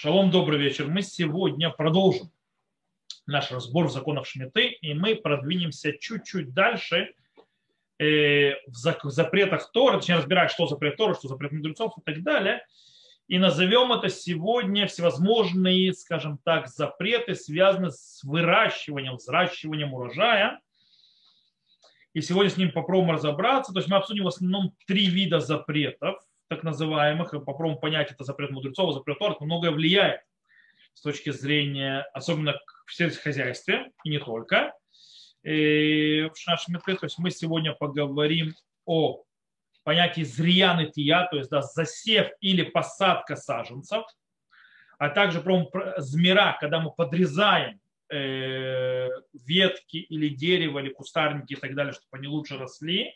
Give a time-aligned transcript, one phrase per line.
[0.00, 0.86] Шалом, добрый вечер.
[0.86, 2.30] Мы сегодня продолжим
[3.26, 7.14] наш разбор в законах Шмиты, и мы продвинемся чуть-чуть дальше
[7.98, 12.64] э, в запретах Тора, точнее разбирать, что запрет Тора, что запрет мудрецов и так далее.
[13.26, 20.60] И назовем это сегодня всевозможные, скажем так, запреты, связанные с выращиванием, взращиванием урожая.
[22.14, 23.72] И сегодня с ним попробуем разобраться.
[23.72, 28.50] То есть мы обсудим в основном три вида запретов так называемых, попробуем понять, это запрет
[28.50, 30.22] мудрецов, запрет Тора, многое влияет
[30.94, 34.74] с точки зрения, особенно в сельскохозяйстве, и не только.
[35.44, 38.54] И в нашем то есть мы сегодня поговорим
[38.84, 39.22] о
[39.84, 44.04] понятии зрияны тия, то есть да, засев или посадка саженцев,
[44.98, 51.74] а также про змира, когда мы подрезаем э, ветки или дерево, или кустарники и так
[51.74, 53.14] далее, чтобы они лучше росли.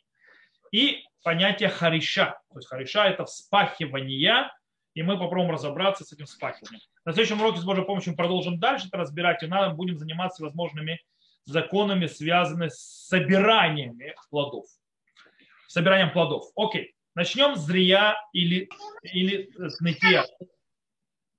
[0.73, 2.41] И понятие хариша.
[2.51, 4.51] То есть хариша это вспахивание,
[4.95, 6.80] и мы попробуем разобраться с этим вспахиванием.
[7.05, 10.43] На следующем уроке с Божьей помощью мы продолжим дальше это разбирать, и надо будем заниматься
[10.43, 11.01] возможными
[11.45, 13.99] законами, связанными с собиранием
[14.30, 14.66] плодов.
[15.69, 16.45] Собиранием плодов.
[16.57, 16.95] Окей.
[17.15, 18.68] Начнем с зрия или,
[19.02, 20.24] или с нытья.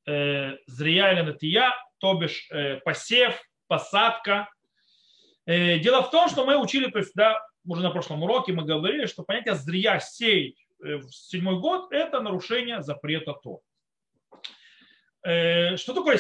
[0.06, 4.50] Э, зрия или нытья, то бишь э, посев, посадка.
[5.46, 8.64] Э, дело в том, что мы учили, то есть, да, уже на прошлом уроке мы
[8.64, 13.62] говорили, что понятие зрия сеять э, в седьмой год– это нарушение запрета то.
[15.24, 16.20] Э, что такое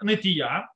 [0.00, 0.68] нытья?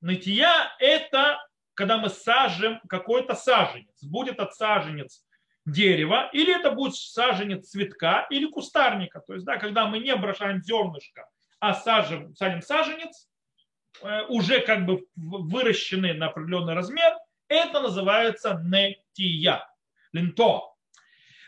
[0.00, 1.38] Нытья– это
[1.74, 4.02] когда мы сажем какой-то саженец.
[4.02, 5.24] Будет от саженец
[5.64, 9.20] дерева, или это будет саженец цветка или кустарника.
[9.20, 11.28] То есть, да, когда мы не бросаем зернышко,
[11.60, 13.28] а сажем, садим саженец,
[14.02, 17.14] э, уже как бы выращенный на определенный размер–
[17.48, 18.54] это называется
[19.18, 19.64] нетия,
[20.12, 20.62] линто.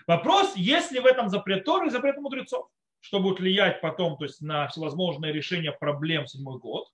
[0.07, 2.69] Вопрос, есть ли в этом запрет Торы и запрет мудрецов,
[3.01, 6.89] что будет влиять потом то есть на всевозможные решения проблем седьмой год.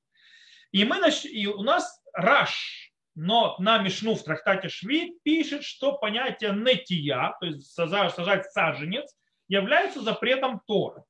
[0.73, 6.53] И, мы, и у нас Раш, но на Мишну в трактате Шви пишет, что понятие
[6.53, 9.17] нетия, то есть сажать саженец,
[9.49, 11.03] является запретом Торы.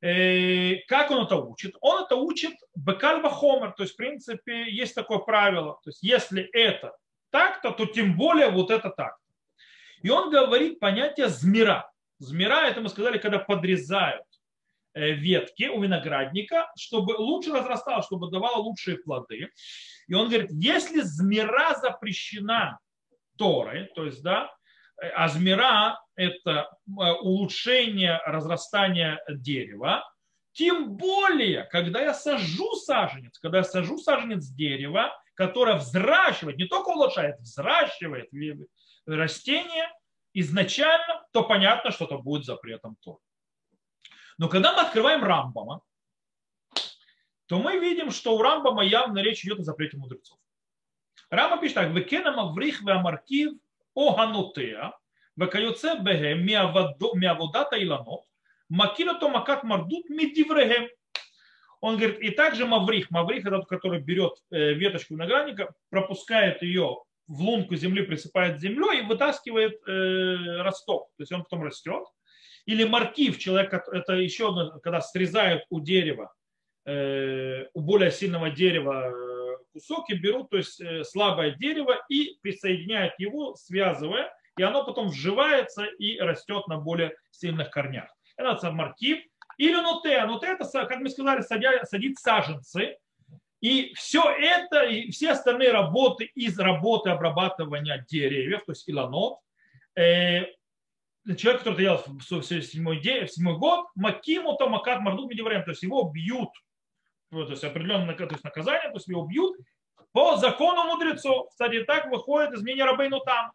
[0.00, 1.76] Э, как он это учит?
[1.80, 6.42] Он это учит бекальба хомер, то есть в принципе есть такое правило, то есть если
[6.52, 6.96] это
[7.32, 9.16] так-то, то тем более вот это так.
[10.02, 11.90] И он говорит понятие змира.
[12.18, 14.26] Змира, это мы сказали, когда подрезают
[14.94, 19.50] э, ветки у виноградника, чтобы лучше разрасталось, чтобы давало лучшие плоды.
[20.06, 22.78] И он говорит, если змира запрещена
[23.38, 24.54] Торой, то есть, да,
[25.00, 30.04] э, а змира– это э, улучшение разрастания дерева,
[30.52, 36.88] тем более, когда я сажу саженец, когда я сажу саженец дерева, которое взращивает, не только
[36.88, 38.30] улучшает, взращивает
[39.06, 39.90] растение
[40.34, 43.18] изначально, то понятно, что это будет запретом Тора.
[44.38, 45.82] Но когда мы открываем Рамбама,
[47.46, 50.38] то мы видим, что у Рамбама явно речь идет о запрете мудрецов.
[51.28, 53.52] Рамба пишет так, «Векена маврих веамаркив
[53.94, 54.92] оганутеа,
[55.36, 58.24] векаюце бегем миаводата иланот,
[58.68, 60.88] макилото макат мардут мидиврегем».
[61.82, 67.02] Он говорит, и также маврих, маврих это тот, который берет э, веточку виноградника, пропускает ее
[67.26, 71.08] в лунку земли, присыпает землей и вытаскивает э, росток.
[71.16, 72.04] То есть он потом растет.
[72.66, 76.32] Или маркив, человек, это еще одно, когда срезают у дерева,
[76.86, 79.12] э, у более сильного дерева
[79.72, 85.84] кусок и берут, то есть слабое дерево и присоединяют его, связывая, и оно потом вживается
[85.84, 88.08] и растет на более сильных корнях.
[88.36, 89.18] Это маркив.
[89.58, 90.24] Или нуте.
[90.24, 91.42] Нуте это, как мы сказали,
[91.84, 92.96] садить саженцы.
[93.60, 99.38] И все это, и все остальные работы из работы обрабатывания деревьев, то есть иланот,
[99.94, 100.46] э,
[101.36, 105.70] человек, который делал в седьмой, день, в седьмой год, макиму то макат мардут медиврем, то
[105.70, 106.50] есть его бьют,
[107.30, 109.56] то есть определенное то есть наказание, то есть его бьют
[110.10, 111.48] по закону мудрецов.
[111.50, 113.52] Кстати, так выходит из мнения Рабейну там.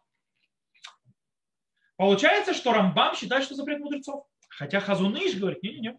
[1.96, 4.24] Получается, что Рамбам считает, что запрет мудрецов.
[4.58, 5.96] Хотя Хазуныш говорит, не-не-не.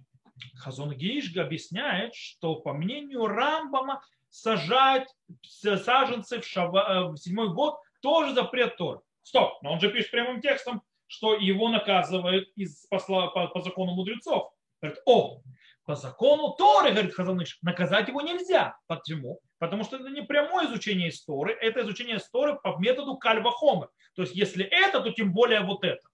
[0.58, 5.08] Хазунгиш объясняет, что по мнению Рамбама сажать
[5.44, 9.02] саженцы в, шава, э, в седьмой год тоже запрет Тор.
[9.23, 13.94] Стоп, но он же пишет прямым текстом, что его наказывают из, по, по, по закону
[13.94, 14.52] мудрецов.
[14.82, 15.41] Говорит, о,
[15.85, 18.78] по закону Торы, говорит Хазаныш, наказать его нельзя.
[18.88, 19.40] Почему?
[19.58, 23.90] Потому что это не прямое изучение истории, это изучение истории по методу Кальва Хомер.
[24.16, 26.09] То есть, если это, то тем более вот это.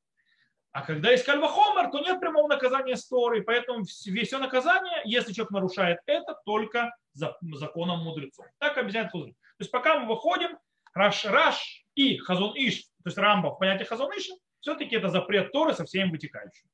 [0.75, 5.99] А когда есть кальвахомер, то нет прямого наказания сторы, поэтому все наказание, если человек нарушает
[6.05, 8.45] это, только законом мудрецов.
[8.57, 9.31] Так объясняет Хазун.
[9.31, 10.57] То есть пока мы выходим,
[10.93, 14.27] Раш, Раш и Хазун Иш, то есть Рамба в понятии Хазун Иш,
[14.59, 16.67] все-таки это запрет Торы со всеми вытекающим.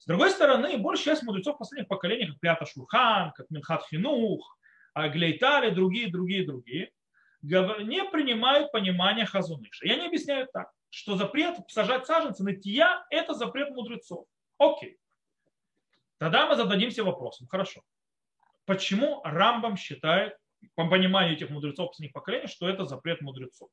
[0.00, 4.58] С другой стороны, большая часть мудрецов последних поколений, как Пята Шурхан, как Минхат Хинух,
[4.96, 6.90] Глейтали, другие, другие, другие,
[7.42, 9.86] не принимают понимания Хазуныша.
[9.86, 14.26] Я не объясняю так, что запрет сажать саженцы на тия– это запрет мудрецов.
[14.58, 14.96] Окей.
[16.18, 17.48] Тогда мы зададимся вопросом.
[17.48, 17.82] Хорошо.
[18.64, 20.36] Почему Рамбам считает,
[20.76, 23.70] по пониманию этих мудрецов последних поколений, что это запрет мудрецов?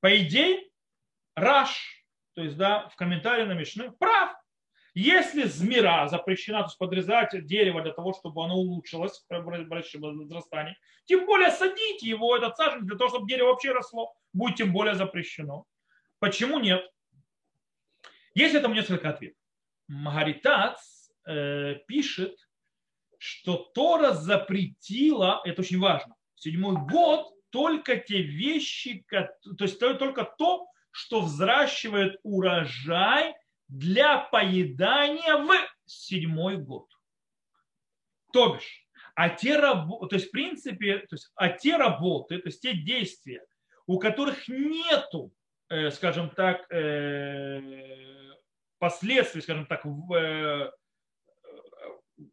[0.00, 0.68] По идее,
[1.36, 2.04] Раш,
[2.34, 4.34] то есть да, в комментарии на Мишны, прав.
[4.92, 11.26] Если змира запрещена, то есть подрезать дерево для того, чтобы оно улучшилось при возрастании, тем
[11.26, 15.64] более садите его, этот саженец, для того, чтобы дерево вообще росло, будет тем более запрещено.
[16.20, 16.82] Почему нет?
[18.34, 19.38] Есть этому несколько ответов.
[19.88, 22.36] Магаритац э, пишет,
[23.18, 30.68] что Тора запретила, это очень важно, седьмой год только те вещи, то есть только то,
[30.92, 33.34] что взращивает урожай
[33.68, 36.88] для поедания в седьмой год.
[38.32, 42.48] То бишь, а те работы, то есть в принципе, то есть, а те работы, то
[42.48, 43.44] есть те действия,
[43.86, 45.32] у которых нету,
[45.92, 47.60] скажем так, э,
[48.78, 50.70] последствий, скажем так, в, э,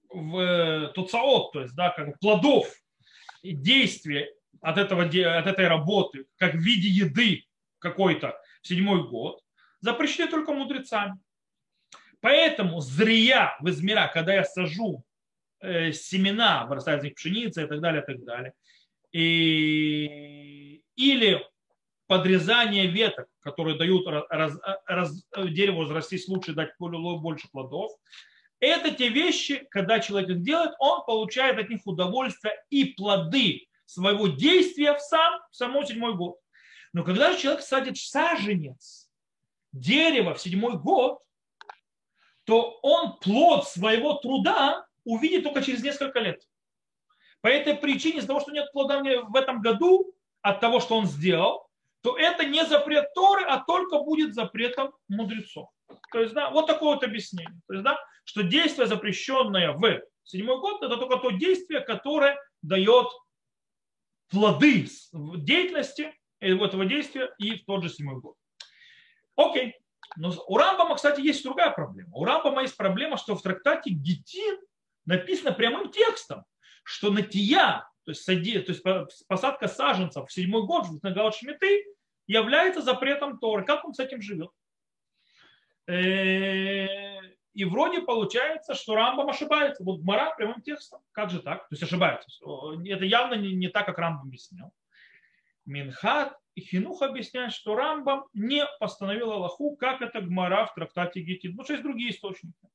[0.09, 2.67] в туцаот, то есть, да, как плодов
[3.43, 7.45] действия от, этого, от этой работы, как в виде еды
[7.79, 9.39] какой-то в седьмой год,
[9.81, 11.19] запрещены только мудрецами.
[12.19, 15.03] Поэтому зрия в измера, когда я сажу
[15.59, 18.53] э, семена, вырастает из них пшеница и так далее, и так далее,
[19.11, 21.45] и, или
[22.07, 24.53] подрезание веток, которые дают раз,
[24.85, 27.91] раз, дереву разрастись лучше, дать больше плодов,
[28.59, 34.27] это те вещи, когда человек их делает, он получает от них удовольствие и плоды своего
[34.27, 36.37] действия в сам, в самой седьмой год.
[36.93, 39.09] Но когда же человек садит саженец
[39.71, 41.19] дерева в седьмой год,
[42.45, 46.41] то он плод своего труда увидит только через несколько лет.
[47.41, 51.05] По этой причине, из-за того, что нет плода в этом году, от того, что он
[51.05, 51.66] сделал,
[52.01, 55.69] то это не запрет Торы, а только будет запретом мудрецов.
[56.11, 57.59] То есть, да, вот такое вот объяснение.
[57.67, 63.07] То есть, да, что действие, запрещенное в седьмой год, это только то действие, которое дает
[64.29, 68.35] плоды деятельности этого действия и в тот же седьмой год.
[69.35, 69.75] Окей.
[70.15, 72.15] Но у Рамбама, кстати, есть другая проблема.
[72.15, 74.59] У Рамбама есть проблема, что в трактате Гетин
[75.05, 76.43] написано прямым текстом,
[76.83, 81.83] что натия, то есть, сади, то есть посадка саженцев в седьмой год на Галат Шмиты
[82.25, 83.65] является запретом Торы.
[83.65, 84.49] Как он с этим живет?
[85.87, 87.19] Э,
[87.53, 89.83] и вроде получается, что Рамбам ошибается.
[89.83, 91.01] Вот Мара прямым текстом.
[91.11, 91.67] Как же так?
[91.67, 92.29] То есть ошибается.
[92.85, 94.71] Это явно не, не так, как Рамбам объяснял.
[95.65, 101.51] Минхат и Хинух объясняет, что Рамбам не постановил Аллаху, как это Гмара в трактате Гетит.
[101.51, 102.69] Потому что есть другие источники.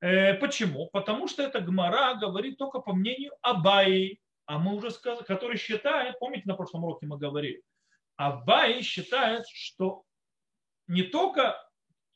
[0.00, 0.88] Э, почему?
[0.90, 6.18] Потому что эта Гмара говорит только по мнению Абаи, а мы уже сказали, который считает,
[6.18, 7.62] помните, на прошлом уроке мы говорили,
[8.16, 10.04] Абаи считает, что
[10.86, 11.62] не только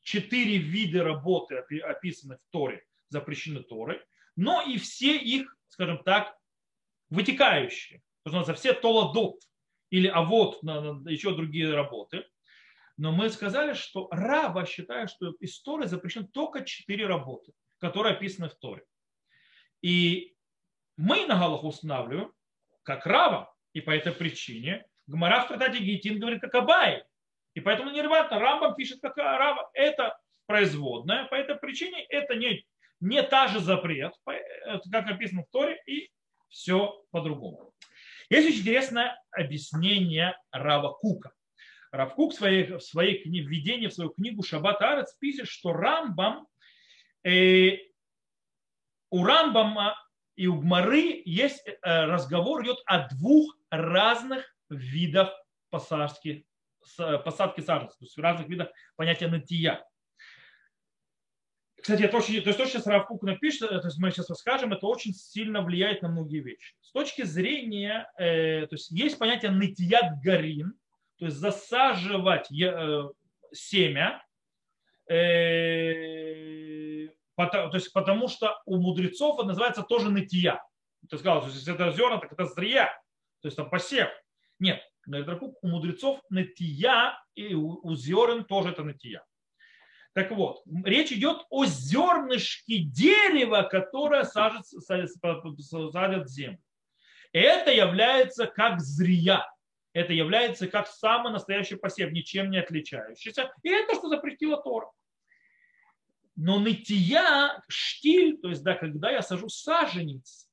[0.01, 4.01] четыре вида работы, описаны в Торе, запрещены Торой,
[4.35, 6.35] но и все их, скажем так,
[7.11, 8.01] вытекающие.
[8.23, 9.39] То есть за все толадот,
[9.91, 12.25] или а на еще другие работы.
[12.97, 18.49] Но мы сказали, что Раба считает, что из Торы запрещены только четыре работы, которые описаны
[18.49, 18.83] в Торе.
[19.83, 20.32] И
[20.97, 22.31] мы на Галаху устанавливаем,
[22.83, 27.03] как Рава, и по этой причине Гмара в трактате Гитин говорит, как Абай.
[27.53, 29.69] И поэтому нерватно Рамбам пишет, как Рава.
[29.73, 32.65] Это производная, по этой причине это не,
[32.99, 36.09] не та же запрет, как написано в Торе, и
[36.49, 37.73] все по-другому.
[38.29, 41.31] Есть очень интересное объяснение Рава Кука.
[41.91, 45.73] Рав Кук в своей, в своей книге, введении в свою книгу Шаббат Арец пишет, что
[45.73, 46.47] Рамбам,
[47.23, 47.77] э,
[49.11, 49.95] у Рамбама
[50.35, 55.31] и у Гмары есть э, разговор идет о двух разных видах
[55.69, 56.45] посадки,
[56.97, 59.83] посадки саженцев, то есть разных видах понятия натия.
[61.83, 64.71] Кстати, это очень, то есть то, что сейчас Равкук напишет, то есть мы сейчас расскажем,
[64.71, 66.75] это очень сильно влияет на многие вещи.
[66.79, 70.75] С точки зрения, э, то есть есть понятие нытьят гарин,
[71.17, 73.09] то есть засаживать э,
[73.51, 74.23] семя,
[75.07, 75.15] э,
[77.35, 80.61] потому, то есть потому что у мудрецов это называется тоже нытья.
[81.09, 82.85] Ты сказал, то есть это зерна, так это зрия,
[83.41, 84.09] то есть там посев.
[84.59, 89.23] Нет, у мудрецов нытья и у, у зерен тоже это нытья.
[90.13, 96.59] Так вот, речь идет о зернышке дерева, которое сажет, садят в землю.
[97.31, 99.43] Это является как зрия.
[99.93, 103.51] Это является как самый настоящий посев, ничем не отличающийся.
[103.63, 104.87] И это что запретила Тора.
[106.35, 110.49] Но нытья, штиль, то есть да, когда я сажу саженец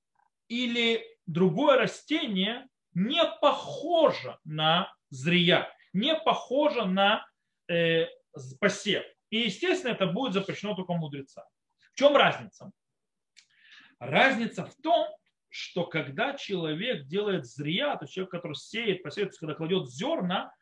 [0.49, 7.27] или другое растение, не похоже на зрия, не похоже на
[7.69, 8.07] э,
[8.59, 9.05] посев.
[9.31, 11.45] И, естественно, это будет запрещено только мудреца.
[11.93, 12.73] В чем разница?
[13.99, 15.09] Разница в том,
[15.49, 20.53] что когда человек делает зрия, то есть человек, который сеет, посеет, когда кладет зерна,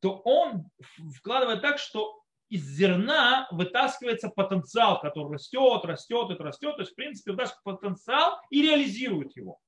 [0.00, 0.68] то он
[1.16, 2.21] вкладывает так, что
[2.52, 6.76] из зерна вытаскивается потенциал, который растет, растет, это растет.
[6.76, 9.58] То есть, в принципе, вытаскивает потенциал и реализирует его.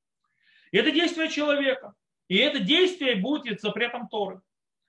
[0.71, 1.95] И это действие человека.
[2.29, 4.43] И это действие будет запретом Торы.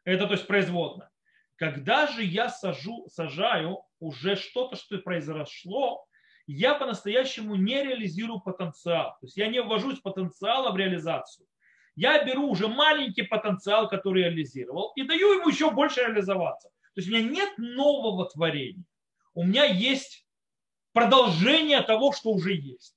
[0.04, 1.10] Это то есть производное.
[1.56, 6.06] Когда же я сажу, сажаю уже что-то, что произошло,
[6.48, 9.12] я по-настоящему не реализирую потенциал.
[9.22, 11.48] То есть я не ввожусь потенциала в реализацию.
[11.96, 16.70] Я беру уже маленький потенциал, который реализировал, и даю ему еще больше реализоваться.
[16.96, 18.86] То есть у меня нет нового творения.
[19.34, 20.26] У меня есть
[20.94, 22.96] продолжение того, что уже есть.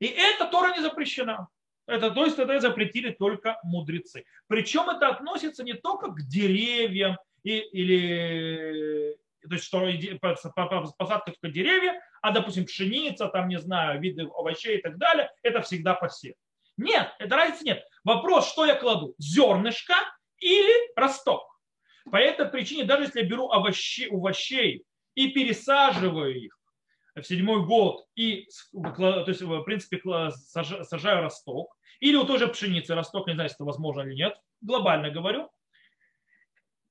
[0.00, 1.48] И это Тора не запрещена.
[1.86, 4.24] Это, то есть это запретили только мудрецы.
[4.48, 9.16] Причем это относится не только к деревьям и, или
[9.48, 9.86] то есть что
[10.98, 15.62] посадка только деревья, а, допустим, пшеница, там, не знаю, виды овощей и так далее, это
[15.62, 16.34] всегда посев.
[16.76, 17.84] Нет, это разницы нет.
[18.02, 19.94] Вопрос, что я кладу, зернышко
[20.38, 21.55] или росток.
[22.10, 24.84] По этой причине, даже если я беру овощи, овощей
[25.14, 26.58] и пересаживаю их
[27.14, 32.94] в седьмой год и, то есть, в принципе, сажаю росток, или у той же пшеницы
[32.94, 35.50] росток, не знаю, если это возможно или нет, глобально говорю,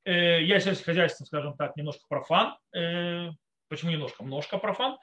[0.04, 2.58] э, я сейчас хозяйством, скажем так, немножко профан.
[2.76, 3.30] Э,
[3.68, 4.24] почему немножко?
[4.24, 4.98] Немножко профан.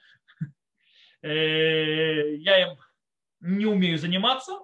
[1.24, 2.78] Э, я им
[3.38, 4.58] не умею заниматься,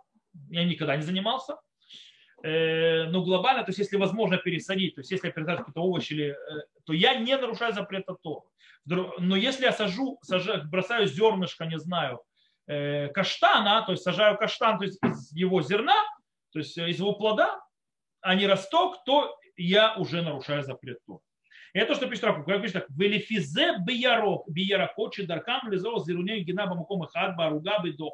[0.51, 1.57] я никогда не занимался.
[2.43, 6.37] Но глобально, то есть если возможно пересадить, то есть если я пересаживаю какие-то овощи, или,
[6.85, 8.45] то я не нарушаю запрета то.
[8.85, 12.21] Но если я сажу, сажаю, бросаю зернышко, не знаю,
[12.69, 15.97] Э, каштана, то есть сажаю каштан то есть из его зерна,
[16.53, 17.59] то есть из его плода,
[18.21, 21.21] а не росток, то я уже нарушаю запрет Тор.
[21.73, 22.45] Это что пишет Ракук.
[22.45, 22.91] Как пишет так.
[22.91, 28.13] Велифизе биярок, бияракочи даркам лизо зируней гина бамаком ихад баруга бедох.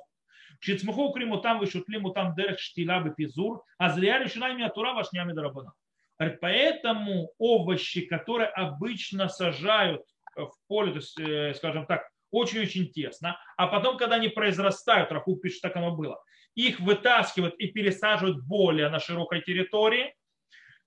[0.61, 5.73] Шицмуху криму там вышутлиму там дерех штила бепизур, а зря решена имя Тура вашнями дарабана.
[6.17, 10.03] Поэтому овощи, которые обычно сажают
[10.37, 15.37] в поле, то есть, э, скажем так, очень-очень тесно, а потом, когда они произрастают, Раху
[15.37, 16.21] пишет, так оно было,
[16.55, 20.15] их вытаскивают и пересаживают более на широкой территории,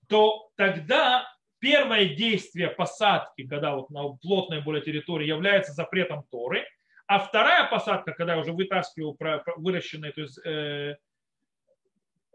[0.08, 1.26] то тогда
[1.58, 6.66] первое действие посадки, когда вот на плотной более территории является запретом Торы,
[7.08, 9.16] а вторая посадка, когда я уже вытаскиваю
[9.56, 10.96] выращенные то есть, э,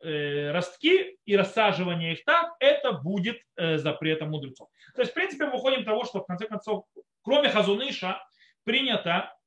[0.01, 4.69] э, ростки и рассаживание их так, это будет э, запретом мудрецов.
[4.95, 6.85] То есть, в принципе, мы выходим от того, что в конце концов,
[7.21, 8.19] кроме Хазуныша,
[8.63, 9.37] принято,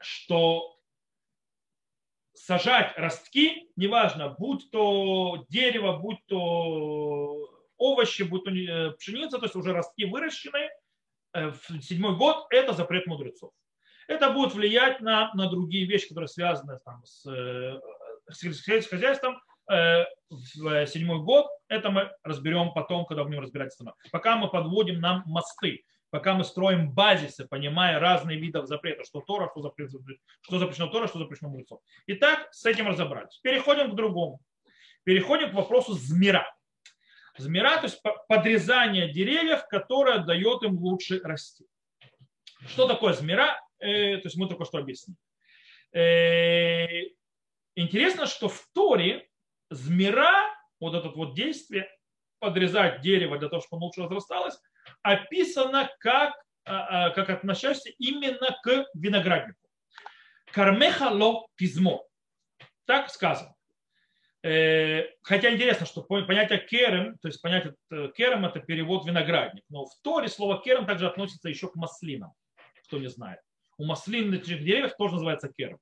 [0.00, 0.78] что
[2.32, 7.46] сажать ростки, неважно, будь то дерево, будь то
[7.76, 10.70] овощи, будь то э, пшеница, то есть уже ростки выращенные,
[11.34, 13.52] э, в седьмой год это запрет мудрецов.
[14.08, 17.80] Это будет влиять на, на другие вещи, которые связаны там, с, э,
[18.30, 21.46] с хозяйством в седьмой год.
[21.66, 23.94] Это мы разберем потом, когда будем разбирать сама.
[24.12, 29.50] Пока мы подводим нам мосты пока мы строим базисы, понимая разные виды запрета, что Тора,
[29.50, 30.00] что запрещено,
[30.40, 31.80] что запрещено Тора, что запрещено мудрецов.
[32.06, 33.38] Итак, с этим разобрались.
[33.42, 34.40] Переходим к другому.
[35.04, 36.46] Переходим к вопросу змира.
[37.36, 41.66] Змира, то есть подрезание деревьев, которое дает им лучше расти.
[42.66, 43.60] Что такое змира?
[43.78, 45.18] Э, то есть мы только что объяснили.
[45.92, 46.86] Э,
[47.74, 49.28] интересно, что в Торе
[49.70, 51.88] змира, вот это вот действие,
[52.38, 54.58] подрезать дерево для того, чтобы оно лучше разрасталось,
[55.02, 59.58] описано как, а, а, как относящийся именно к винограднику.
[60.52, 62.06] Кармехало пизмо.
[62.84, 63.54] Так сказано.
[64.42, 67.74] Э, хотя интересно, что понятие керем, то есть понятие
[68.16, 69.64] керем это перевод виноградник.
[69.68, 72.32] Но в Торе слово керем также относится еще к маслинам,
[72.84, 73.40] кто не знает.
[73.78, 75.78] У маслинных деревьев тоже называется керем.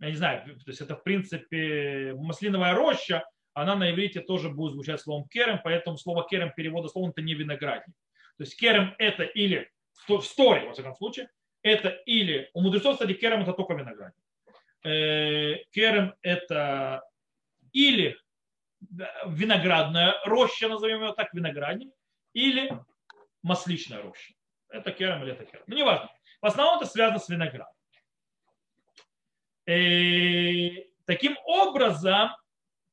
[0.00, 4.74] Я не знаю, то есть это в принципе маслиновая роща, она на иврите тоже будет
[4.74, 7.94] звучать словом керем, поэтому слово керем перевода словом это не виноградник.
[8.36, 9.70] То есть керем это или
[10.06, 11.28] в сторе, во всяком случае,
[11.62, 14.22] это или, у мудрецов, кстати, керем это только виноградник.
[14.84, 17.02] Э, керем это
[17.72, 18.16] или
[19.26, 21.92] виноградная роща, назовем ее так, виноградник,
[22.32, 22.70] или
[23.42, 24.34] масличная роща.
[24.68, 25.64] Это керем или это керем.
[25.66, 26.08] Ну, неважно.
[26.40, 27.72] В основном это связано с виноградом.
[29.66, 32.30] И э, таким образом,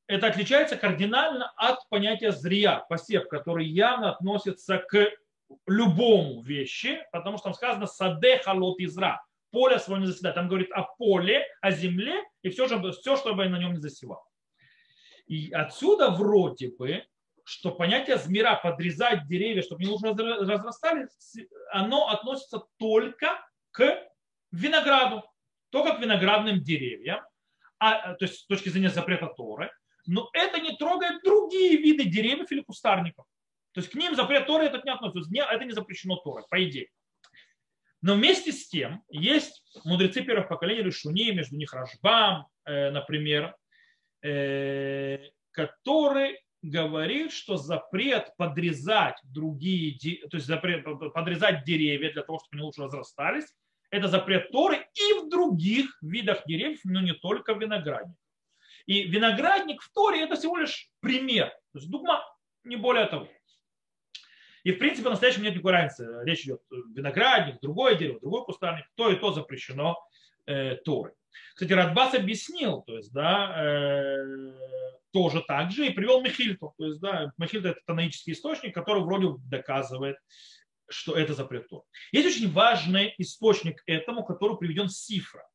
[0.08, 5.10] это отличается кардинально от понятия зрия, посев, который явно относится к
[5.66, 10.34] любому вещи, потому что там сказано саде халот изра, поле свое не заседает.
[10.34, 14.24] Там говорит о поле, о земле и все, все чтобы на нем не засевал.
[15.26, 17.04] И отсюда вроде бы,
[17.46, 21.36] что понятие змира подрезать деревья, чтобы не лучше разрастались,
[21.70, 24.02] оно относится только к
[24.50, 25.22] винограду,
[25.70, 27.20] только к виноградным деревьям,
[27.78, 29.70] а, то есть с точки зрения запрета Торы,
[30.06, 33.26] но это не трогает другие виды деревьев или кустарников.
[33.70, 36.88] То есть к ним запрет Торы этот не относится, это не запрещено Торой, по идее.
[38.02, 43.54] Но вместе с тем есть мудрецы первых поколений Решуни, между них Рашбам, э, например,
[44.22, 49.98] э, который говорит, что запрет подрезать другие,
[50.28, 50.84] то есть запрет
[51.14, 53.46] подрезать деревья для того, чтобы они лучше разрастались,
[53.90, 58.16] это запрет Торы и в других видах деревьев, но не только в виноградниках.
[58.86, 62.24] И виноградник в Торе это всего лишь пример, то есть дугма,
[62.64, 63.28] не более того.
[64.64, 66.08] И в принципе настоящем нет никакой разницы.
[66.24, 66.60] Речь идет
[66.92, 69.96] виноградник, другое дерево, другой кустарник, то и то запрещено
[70.46, 71.12] э, Торой.
[71.54, 74.52] Кстати, Радбас объяснил, то есть, да, э,
[75.16, 76.74] тоже так же и привел Михильту.
[76.76, 80.18] То есть, да, Михильта это танаический источник, который вроде доказывает,
[80.90, 81.84] что это запрет Тор.
[82.12, 85.48] Есть очень важный источник этому, который приведен Сифра,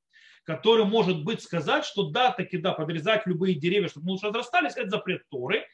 [0.45, 4.89] который может быть сказать, что да, таки да, подрезать любые деревья, чтобы лучше разрастались, это
[4.89, 5.67] запрет Торы.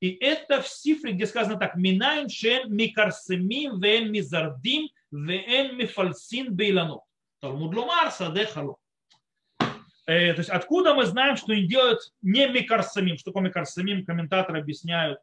[0.00, 7.04] И это в Сифре, где сказано так, «Минайн шен микарсемим вен мизардим вен мифальсин бейланот».
[7.40, 8.76] Талмуд ломар саде хало.
[10.06, 13.18] Э, то есть откуда мы знаем, что они делают не микарсамим?
[13.18, 14.04] Что такое микарсамим?
[14.04, 15.20] Комментаторы объясняют,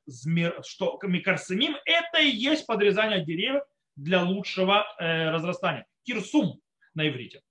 [0.65, 3.63] что микарсамим это и есть подрезание деревьев
[3.95, 5.85] для лучшего э, разрастания.
[6.03, 6.59] Кирсум
[6.93, 7.41] на иврите.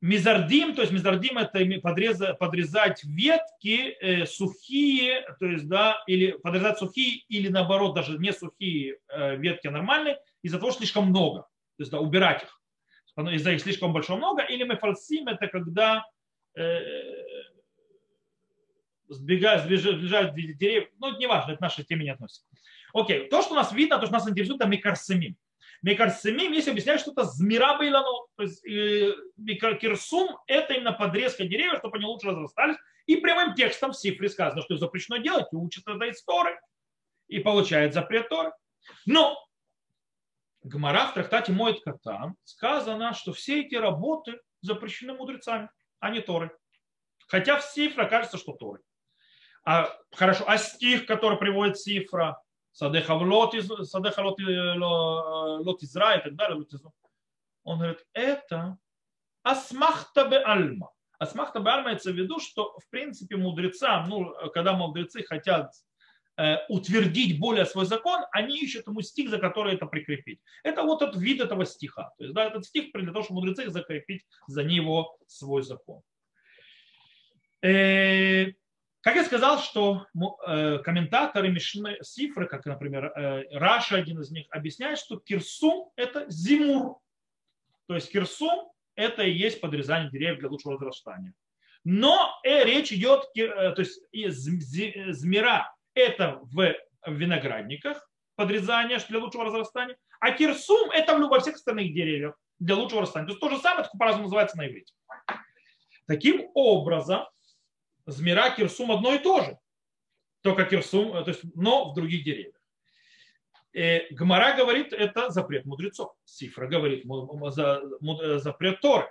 [0.00, 6.78] Мизардим, то есть мизардим это подрезать, подрезать ветки э, сухие, то есть да, или подрезать
[6.78, 8.98] сухие, или наоборот даже не сухие
[9.38, 11.42] ветки нормальные, из-за того, что слишком много.
[11.76, 12.61] То есть да, убирать их
[13.16, 16.04] из-за их слишком большого много, или мефальсим это когда
[16.56, 16.80] э,
[19.08, 22.46] сбегают, сближают деревья, ну это не важно, это к нашей теме не относится.
[22.94, 25.36] Окей, то, что у нас видно, то, что нас интересует, это микарсамим.
[25.82, 28.06] Микарсамим, если объяснять, что это змира байлано,
[28.36, 32.76] то есть э, микаркирсум это именно подрезка деревьев, чтобы они лучше разрастались.
[33.06, 36.58] И прямым текстом в Сифре сказано, что запрещено делать, и учат это из Торы,
[37.26, 38.52] и получает запрет Торы.
[39.06, 39.36] Но
[40.64, 46.56] Гмара в трактате Моет Катан сказано, что все эти работы запрещены мудрецами, а не Торы.
[47.26, 48.80] Хотя в Сифра кажется, что Торы.
[49.64, 52.40] А, хорошо, а стих, который приводит Сифра,
[52.72, 53.84] Садеха лот изра
[56.16, 56.64] и так далее,
[57.64, 58.78] он говорит, это
[59.42, 60.90] асмахта бе альма.
[61.18, 65.91] Асмахта бе альма имеется в виду, что в принципе мудрецам, ну, когда мудрецы хотят Э,
[66.68, 70.40] утвердить более свой закон, они ищут ему стих, за который это прикрепить.
[70.64, 72.10] Это вот этот вид этого стиха.
[72.16, 76.02] То есть, да, этот стих для того, чтобы мудрецы закрепить за него свой закон.
[77.62, 78.46] Э,
[79.02, 80.06] как я сказал, что
[80.46, 83.12] э, комментаторы Мишны Сифры, как, например,
[83.52, 86.98] Раша, один из них, объясняет, что кирсум– это зимур.
[87.88, 91.34] То есть кирсум– это и есть подрезание деревьев для лучшего разрастания.
[91.84, 96.74] Но э, речь идет, то есть змира это в
[97.06, 103.26] виноградниках, подрезание для лучшего разрастания, а кирсум это во всех остальных деревьях для лучшего разрастания.
[103.26, 104.94] То есть то же самое, только по-разному называется на иврите.
[106.06, 107.26] Таким образом,
[108.06, 109.58] змира, кирсум одно и то же.
[110.42, 112.56] Только кирсум, то есть, но в других деревьях.
[113.74, 116.12] Э, Гмара говорит, это запрет мудрецов.
[116.24, 117.04] Сифра говорит,
[118.40, 119.10] запрет Торы.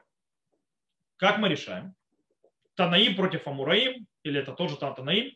[1.17, 1.95] Как мы решаем?
[2.75, 5.35] Танаим против Амураим, или это тоже Танаим?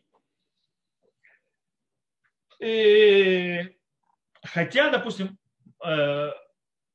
[4.42, 5.38] Хотя, допустим,
[5.84, 6.30] э,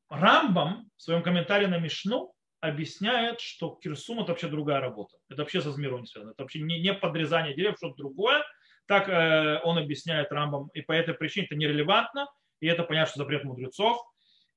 [0.09, 5.17] Рамбам в своем комментарии на Мишну объясняет, что кирсум это вообще другая работа.
[5.29, 6.31] Это вообще со змиром связано.
[6.31, 8.43] Это вообще не, подрезание деревьев, что-то другое.
[8.87, 10.69] Так э, он объясняет Рамбам.
[10.73, 12.27] И по этой причине это нерелевантно.
[12.59, 13.97] И это понятно, что запрет мудрецов.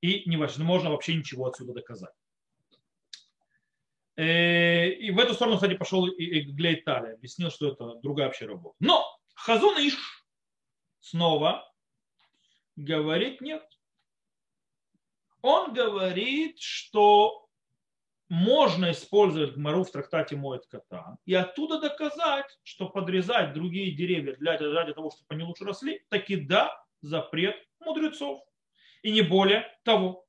[0.01, 2.13] И невозможно вообще ничего отсюда доказать.
[4.17, 7.13] Э, и в эту сторону, кстати, пошел и Глейтали.
[7.13, 8.75] Объяснил, что это другая вообще работа.
[8.79, 9.03] Но
[9.35, 9.97] Хазон Иш
[11.05, 11.71] снова
[12.75, 13.63] говорит нет.
[15.41, 17.47] Он говорит, что
[18.27, 24.57] можно использовать гмару в трактате Моет Кота и оттуда доказать, что подрезать другие деревья для,
[24.57, 28.41] ради того, чтобы они лучше росли, таки да, запрет мудрецов.
[29.03, 30.25] И не более того.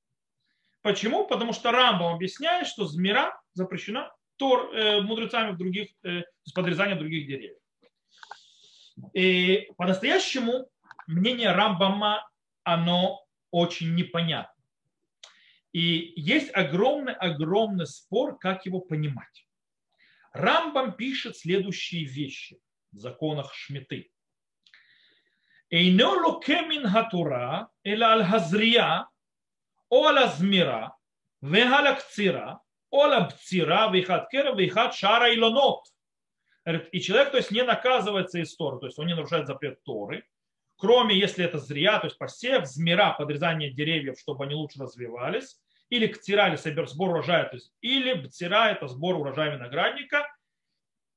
[0.82, 1.26] Почему?
[1.26, 6.98] Потому что Рамбам объясняет, что змира запрещена тор, э, мудрецами в других, э, с подрезанием
[6.98, 7.56] других деревьев.
[9.12, 10.68] И по-настоящему
[11.06, 12.28] мнение Рамбама,
[12.64, 14.52] оно очень непонятно.
[15.72, 19.46] И есть огромный-огромный спор, как его понимать.
[20.32, 22.59] Рамбам пишет следующие вещи
[22.92, 24.11] в законах Шмиты.
[25.68, 29.09] Эйно локемин хатура, эла аль-хазрия,
[29.88, 30.96] о аль-азмира,
[31.42, 35.85] вехалакцира, о аль-бцира, вехаткера, вехат шара илонот–
[36.92, 40.24] и человек, то есть, не наказывается из Торы, то есть он не нарушает запрет Торы,
[40.76, 46.09] кроме если это зря, то есть посев, змира, подрезание деревьев, чтобы они лучше развивались, или
[46.09, 50.26] ктира, или сбор урожая, то есть, или бцира, это сбор урожая виноградника,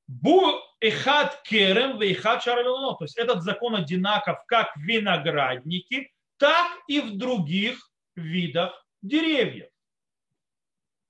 [0.07, 7.01] бу эхад керем, эхад шаравилоно, то есть этот закон одинаков как в винограднике, так и
[7.01, 9.69] в других видах деревьев.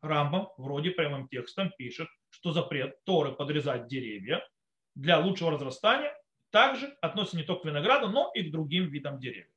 [0.01, 4.47] Рамбам вроде прямым текстом пишет, что запрет Торы подрезать деревья
[4.95, 6.15] для лучшего разрастания
[6.51, 9.53] также относится не только к винограду, но и к другим видам деревьев.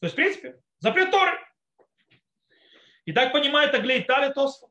[0.00, 1.38] То есть, в принципе, запрет Торы.
[3.04, 4.64] И так понимает Аглей Талитос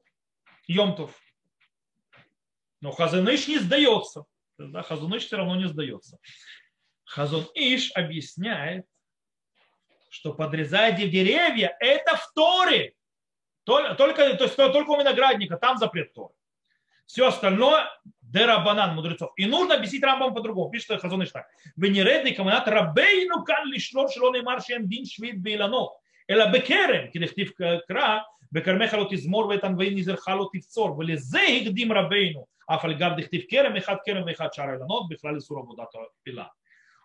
[0.67, 1.17] Йомтов.
[2.81, 4.25] Но Хазаныш не сдается.
[4.57, 6.17] Да, Хазуныш все равно не сдается.
[7.03, 8.85] Хазун Иш объясняет,
[10.09, 12.93] что подрезать деревья это в Торе.
[13.63, 16.33] Только, то есть только у виноградника, там запрет Торы.
[17.05, 17.87] Все остальное
[18.21, 19.31] дерабанан мудрецов.
[19.37, 20.69] И нужно объяснить Рамбам по-другому.
[20.69, 21.47] Пишет Хазон Иштак.
[21.75, 25.93] Венередный командат рабейну кан лишлор шелон и маршем дин швид бейланов.
[26.27, 32.47] Эла бекерем, кедехтив кра, бекармеха лот измор, ветан вейн изерха лот ивцор, велезе игдим рабейну,
[32.65, 36.51] афальгар дехтив керем, эхат керем, эхат шара иланот, бехлали сура будата пила.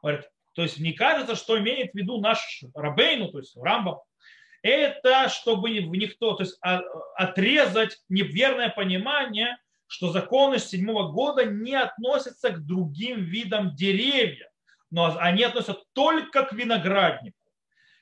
[0.02, 4.00] То есть мне кажется, что имеет в виду наш рабейну, то есть Рамбам,
[4.62, 6.80] это чтобы никто, то есть а,
[7.14, 9.56] отрезать неверное понимание–
[9.90, 14.46] что законы седьмого года не относятся к другим видам деревьев,
[14.88, 17.36] но они относятся только к винограднику.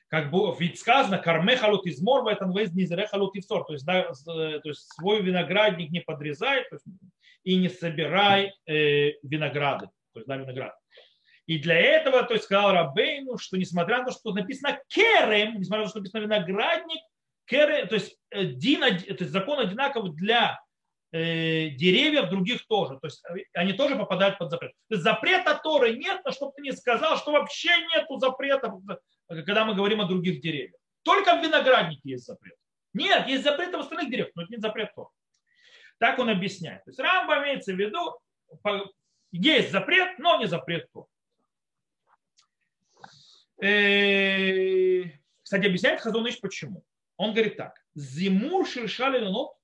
[0.07, 3.65] Как бы, ведь сказано, карме халут измор, в этом вейз низере халут ивсор.
[3.65, 6.85] То есть, да, то есть свой виноградник не подрезай есть,
[7.43, 9.87] и не собирай э, винограды.
[10.13, 10.75] То есть, да, виноград.
[11.47, 15.79] И для этого, то есть, сказал Рабейну, что несмотря на то, что написано керем, несмотря
[15.79, 17.01] на то, что написано виноградник,
[17.45, 20.68] керем, то есть, э, дин, то есть закон одинаковый для Э,
[21.11, 22.99] деревьев других тоже.
[22.99, 24.73] То есть э, они тоже попадают под запрет.
[24.89, 28.71] То есть запрета Торы нет, но чтобы ты не сказал, что вообще нету запрета,
[29.27, 30.79] когда мы говорим о других деревьях.
[31.03, 32.55] Только в винограднике есть запрет.
[32.93, 35.09] Нет, есть запрет в остальных деревьях, но это нет запрет Торы.
[35.97, 36.83] Так он объясняет.
[36.85, 38.19] То есть Рамба имеется в виду,
[39.31, 41.07] есть запрет, но не запрет Торы.
[43.61, 45.03] Э,
[45.41, 46.83] кстати, объясняет Хазуныш почему.
[47.17, 47.73] Он говорит так.
[47.95, 49.58] Зимур шершали нот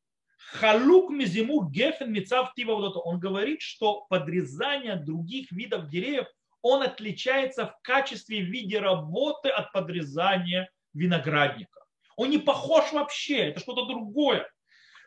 [0.54, 6.28] Халук мизиму гефен мицав тива вот Он говорит, что подрезание других видов деревьев,
[6.62, 11.82] он отличается в качестве в виде работы от подрезания виноградника.
[12.16, 14.50] Он не похож вообще, это что-то другое.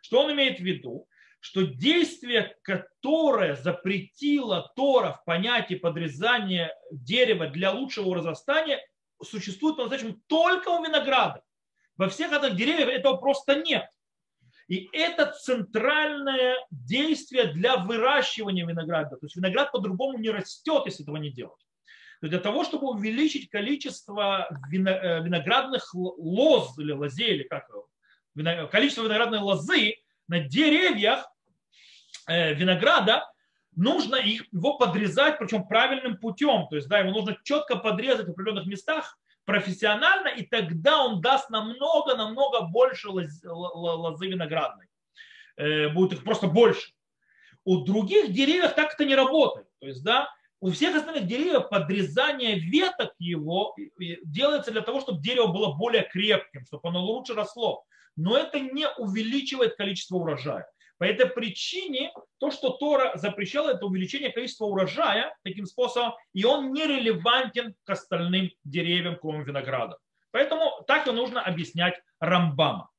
[0.02, 1.08] Что он имеет в виду?
[1.40, 8.80] Что действие, которое запретило Тора в понятии подрезания дерева для лучшего разрастания,
[9.22, 11.42] существует по-настоящему только у винограда.
[11.96, 13.88] Во всех этих деревьях этого просто нет.
[14.68, 19.16] И это центральное действие для выращивания винограда.
[19.16, 21.60] То есть виноград по-другому не растет, если этого не делать.
[22.20, 27.68] То для того, чтобы увеличить количество э, виноградных лоз или лозей, или как
[28.70, 31.26] количество виноградной лозы на деревьях
[32.26, 33.24] э, винограда,
[33.74, 36.66] нужно их, его подрезать, причем правильным путем.
[36.68, 39.16] То есть да, его нужно четко подрезать в определенных местах,
[39.48, 44.88] профессионально, и тогда он даст намного-намного больше лозы виноградной.
[45.56, 46.92] Э, будет их просто больше.
[47.64, 49.66] У других деревьев так это не работает.
[49.80, 50.28] То есть, да,
[50.60, 53.74] у всех остальных деревьев подрезание веток его
[54.22, 57.84] делается для того, чтобы дерево было более крепким, чтобы оно лучше росло.
[58.16, 60.66] Но это не увеличивает количество урожая.
[60.98, 66.72] По этой причине то, что Тора запрещала, это увеличение количества урожая таким способом, и он
[66.72, 69.98] не релевантен к остальным деревьям, кроме винограда.
[70.32, 72.90] Поэтому так и нужно объяснять Рамбама.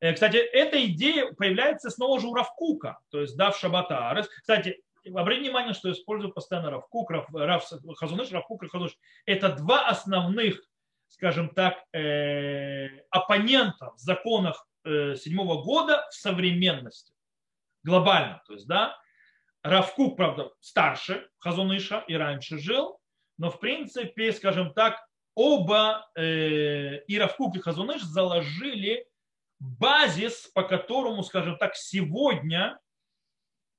[0.00, 4.28] Э, кстати, эта идея появляется снова же у Равкука, то есть да, в Шабатарес.
[4.28, 4.82] Кстати,
[5.14, 7.64] обратите внимание, что использую постоянно Равкук, Рав, Рав,
[7.96, 8.96] Хазуныш, Равкук и Хазуныш.
[9.24, 10.60] Это два основных,
[11.08, 17.12] скажем так, э, оппонента в законах Э, седьмого года в современности.
[17.82, 18.40] Глобально.
[18.46, 18.96] То есть, да,
[19.64, 23.00] Равкук, правда, старше Хазуныша и раньше жил,
[23.36, 29.08] но в принципе, скажем так, оба э, и Равкук и Хазуныш заложили
[29.58, 32.78] базис, по которому, скажем так, сегодня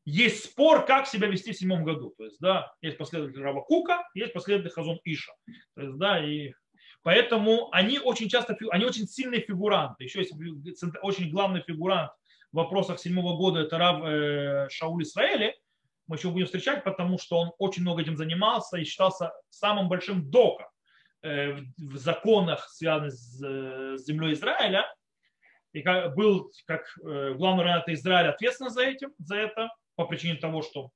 [0.04, 2.14] есть спор, как себя вести в седьмом году.
[2.18, 5.32] То есть, да, есть последователь Равакука, есть последователь Хазун Иша.
[5.76, 6.52] То есть, да, и
[7.08, 10.04] Поэтому они очень часто, они очень сильные фигуранты.
[10.04, 10.34] Еще есть
[11.02, 12.12] очень главный фигурант
[12.52, 15.56] в вопросах седьмого года, это Рав э, Шауль Исраэли.
[16.08, 20.30] Мы еще будем встречать, потому что он очень много этим занимался и считался самым большим
[20.30, 20.66] доком
[21.22, 24.86] э, в законах, связанных с землей Израиля.
[25.72, 25.82] И
[26.14, 26.94] был, как
[27.38, 30.90] главный равен Израиля, ответственен за, этим, за это по причине того, что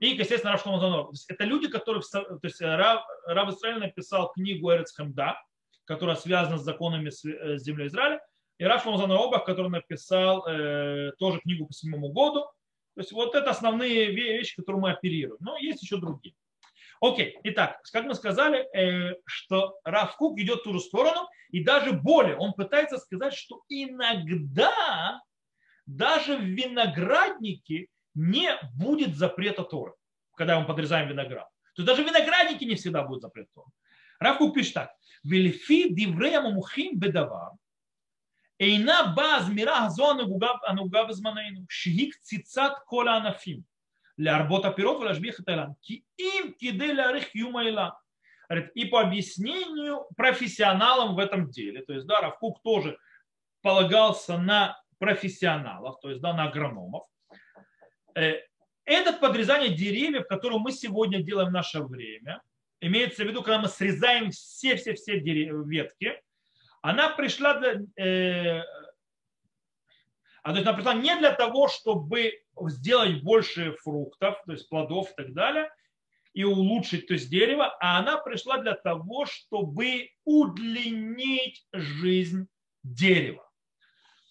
[0.00, 2.02] и, естественно, Рав Шломо Это люди, которые...
[2.02, 5.40] То есть Рав, Рав Израиль написал книгу Эрец Хамда,
[5.84, 8.20] которая связана с законами э, земли Израиля.
[8.58, 12.40] И Рав Шломо Обах, который написал э, тоже книгу по седьмому году.
[12.94, 15.38] То есть вот это основные вещи, которые мы оперируем.
[15.40, 16.34] Но есть еще другие.
[17.00, 21.62] Окей, итак, как мы сказали, э, что Рав Кук идет в ту же сторону, и
[21.62, 25.20] даже более, он пытается сказать, что иногда
[25.86, 29.92] даже в винограднике не будет запрета Торы,
[30.36, 31.48] когда мы подрезаем виноград.
[31.74, 33.68] То даже виноградники не всегда будут запрет Торы.
[34.18, 34.90] Равку пишет так.
[35.22, 37.52] Вельфи диврея мухим бедавар,
[38.58, 40.20] Эйна баз мира газон
[40.62, 43.64] анугав зманейну, шгик цицат кола анафим,
[44.16, 48.00] лярбота пирот вляжбих эталан, ки им киде лярих юмайла.
[48.74, 52.96] И по объяснению профессионалам в этом деле, то есть да, Равкук тоже
[53.62, 57.04] полагался на профессионалов, то есть да, на агрономов,
[58.14, 62.42] это подрезание деревьев, которое мы сегодня делаем в наше время,
[62.80, 66.20] имеется в виду, когда мы срезаем все-все-все ветки,
[66.82, 67.60] она пришла
[67.96, 68.62] э,
[70.42, 75.32] а, она пришла не для того, чтобы сделать больше фруктов, то есть плодов и так
[75.32, 75.70] далее,
[76.34, 82.48] и улучшить то есть дерево, а она пришла для того, чтобы удлинить жизнь
[82.82, 83.50] дерева.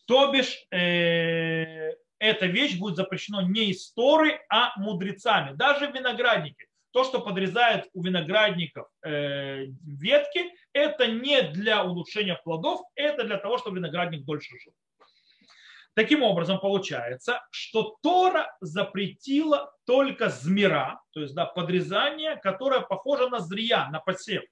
[0.06, 5.56] То бишь, э, эта вещь будет запрещена не исторой, а мудрецами.
[5.56, 6.68] Даже в винограднике.
[6.92, 13.58] То, что подрезает у виноградников э, ветки, это не для улучшения плодов, это для того,
[13.58, 14.74] чтобы виноградник дольше жил.
[15.96, 23.40] Таким образом, получается, что Тора запретила только змира, то есть да, подрезание, которое похоже на
[23.40, 24.44] зрия, на посев.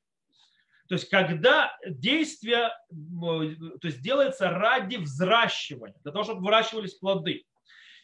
[0.89, 7.45] То есть когда действие то есть делается ради взращивания, для того, чтобы выращивались плоды.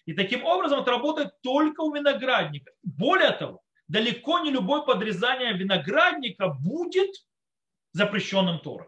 [0.08, 2.72] И таким образом это работает только у виноградника.
[2.82, 7.10] Более того, далеко не любое подрезание виноградника будет
[7.92, 8.88] запрещенным Торой.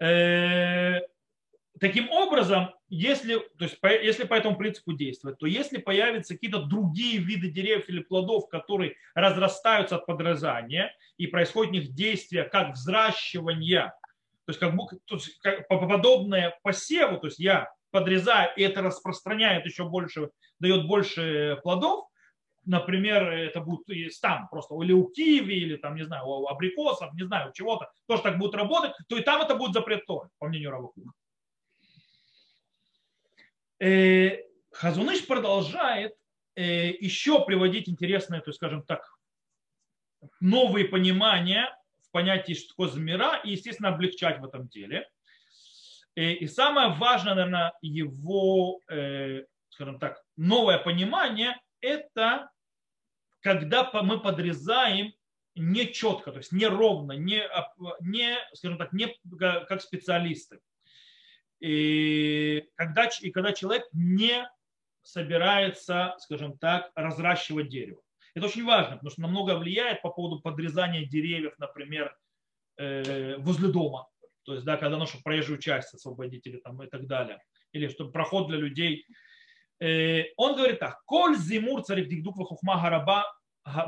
[0.00, 1.00] Э,
[1.80, 7.18] таким образом, если, то есть, если по этому принципу действовать, то если появятся какие-то другие
[7.18, 13.92] виды деревьев или плодов, которые разрастаются от подрезания, и происходит у них действие как взращивание,
[14.44, 14.74] то есть как,
[15.06, 20.86] то есть, как подобное посеву, то есть я подрезая, и это распространяет еще больше, дает
[20.86, 22.08] больше плодов,
[22.68, 27.12] например, это будет и там просто, или у киви, или там, не знаю, у абрикосов,
[27.14, 30.28] не знаю, у чего-то, тоже так будет работать, то и там это будет запрет Торы,
[30.38, 31.12] по мнению Равакуна.
[33.80, 36.14] Э, Хазуныш продолжает
[36.56, 39.18] э, еще приводить интересные, то есть, скажем так,
[40.40, 45.08] новые понимания в понятии, что такое замира, и, естественно, облегчать в этом деле.
[46.18, 52.50] Э, и самое важное, наверное, его, э, скажем так, новое понимание– это
[53.40, 55.12] когда мы подрезаем
[55.54, 57.44] не четко, то есть не ровно, не,
[58.00, 60.58] не скажем так, не как специалисты.
[61.60, 64.50] И когда, и когда человек не
[65.02, 68.02] собирается, скажем так, разращивать дерево.
[68.34, 72.16] Это очень важно, потому что намного влияет по поводу подрезания деревьев, например,
[72.76, 74.08] э, возле дома
[74.47, 77.39] То есть, да, когда нужно проезжую часть освободить или, там, и так далее.
[77.71, 79.05] Или чтобы проход для людей.
[79.79, 81.01] Э, он говорит так.
[81.05, 83.23] Коль зимур царих дикдук вахухма гараба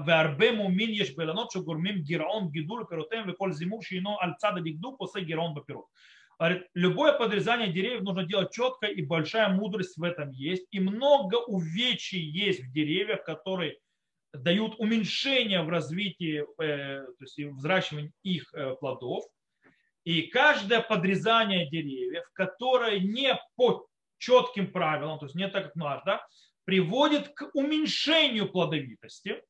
[0.05, 5.19] והרבה מומין יש באילנות שגורמים גירעון גידול פירותיהם וכל זימור שהינו על צד הדקדוק עושה
[5.19, 5.85] גירעון בפירות.
[6.75, 10.67] Любое подрезание деревьев нужно делать четко, и большая мудрость в этом есть.
[10.69, 13.77] И много увечий есть в деревьях, которые
[14.33, 19.23] дают уменьшение в развитии, э, то есть в взращивании их э, плодов.
[20.10, 23.86] И каждое подрезание деревьев, которое не по
[24.18, 26.26] четким правилам, то есть не так, как надо, да,
[26.64, 29.40] приводит к уменьшению плодовитости.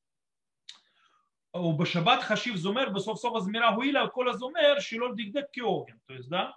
[1.55, 5.99] У Башабат Хашив Зумер, Басовсова Змира Гуиля, Кола Зумер, Шилот Дигдек Киогин.
[6.07, 6.55] То есть, да,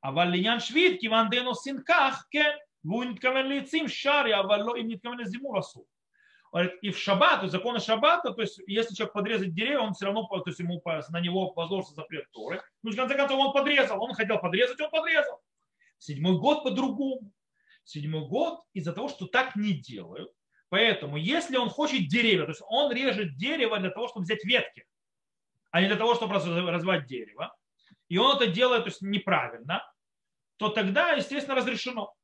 [0.00, 5.26] а Валиньян Швид, Киван Дену Синках, Кен, Вуин Кавен Лицим, Шари, а Валло им Ниткавен
[5.26, 5.86] Зимур Асур
[6.82, 10.06] и в шаббат, то есть законы шаббата, то есть если человек подрезать деревья, он все
[10.06, 12.60] равно, то есть ему на него возложится запрет Торы.
[12.82, 15.40] Ну, в конце концов, он подрезал, он хотел подрезать, он подрезал.
[15.98, 17.32] Седьмой год по-другому.
[17.84, 20.32] Седьмой год из-за того, что так не делают.
[20.70, 24.84] Поэтому, если он хочет деревья, то есть он режет дерево для того, чтобы взять ветки.
[25.70, 27.56] а не для того, чтобы развивать дерево,
[28.08, 29.84] и он это делает то есть, неправильно,
[30.56, 32.14] то тогда, естественно, разрешено.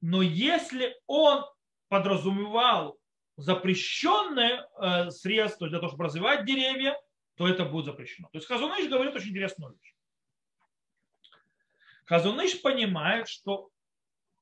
[0.00, 1.44] Но если он
[1.88, 2.97] подразумевал
[3.38, 7.00] запрещенные э, средства для того, чтобы развивать деревья,
[7.36, 8.28] то это будет запрещено.
[8.32, 9.94] То есть Хазуныш говорит очень интересную вещь.
[12.04, 13.70] Хазуныш понимает, что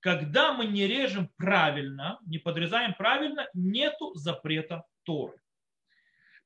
[0.00, 5.38] когда мы не режем правильно, не подрезаем правильно, нету запрета Торы.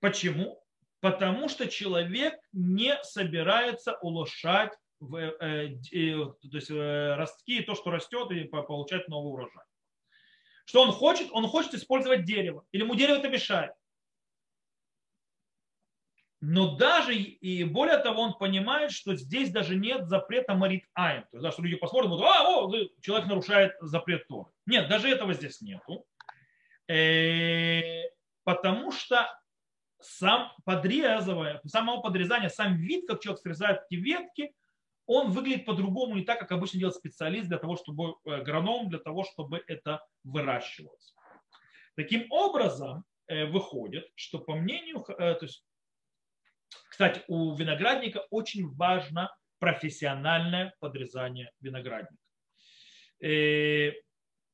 [0.01, 0.61] Почему?
[0.99, 6.17] Потому что человек не собирается улучшать в, э, э,
[6.51, 9.65] то есть, э, ростки, то, что растет, и получать новый урожай.
[10.71, 11.31] Что он хочет?
[11.33, 12.65] Он хочет использовать дерево.
[12.71, 13.73] Или ему дерево это мешает.
[16.41, 21.23] Но даже и более того, он понимает, что здесь даже нет запрета марит айн.
[21.23, 24.53] То есть, да, что люди посмотрят, будут, а, о, человек нарушает запрет Торы.
[24.65, 26.07] Нет, даже этого здесь нету.
[28.45, 29.29] Потому что
[29.99, 34.55] сам подрезывая, самого подрезания, сам вид, как человек срезает эти ветки,
[35.13, 39.01] он выглядит по-другому, не так, как обычно делает специалист для того, чтобы э, агроном, для
[39.01, 41.17] того, чтобы это выращивалось.
[41.97, 45.65] Таким образом, э, выходит, что по мнению, э, то есть,
[46.89, 52.23] кстати, у виноградника очень важно профессиональное подрезание виноградника.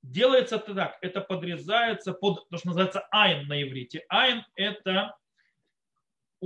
[0.03, 4.05] Делается это так, это подрезается под то, что называется айн на иврите.
[4.09, 5.15] Айн– это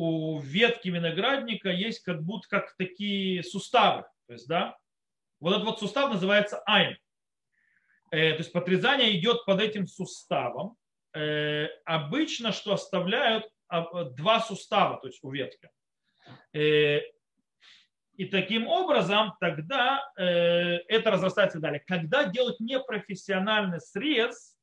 [0.01, 4.05] у ветки виноградника есть как будто как такие суставы.
[4.29, 4.79] То есть, да,
[5.41, 6.97] вот этот вот сустав называется айн.
[8.11, 10.77] Э, то есть подрезание идет под этим суставом.
[11.13, 15.69] Э, обычно, что оставляют а, два сустава, то есть у ветки.
[16.55, 17.01] Э,
[18.15, 21.81] и таким образом тогда это разрастается далее.
[21.81, 24.59] Когда делают непрофессиональный срез,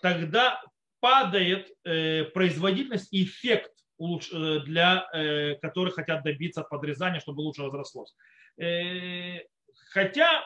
[0.00, 0.62] тогда
[1.00, 8.14] падает производительность и эффект Э, для э, которых хотят добиться подрезания, чтобы лучше разрослось.
[8.58, 9.38] Э,
[9.90, 10.44] хотя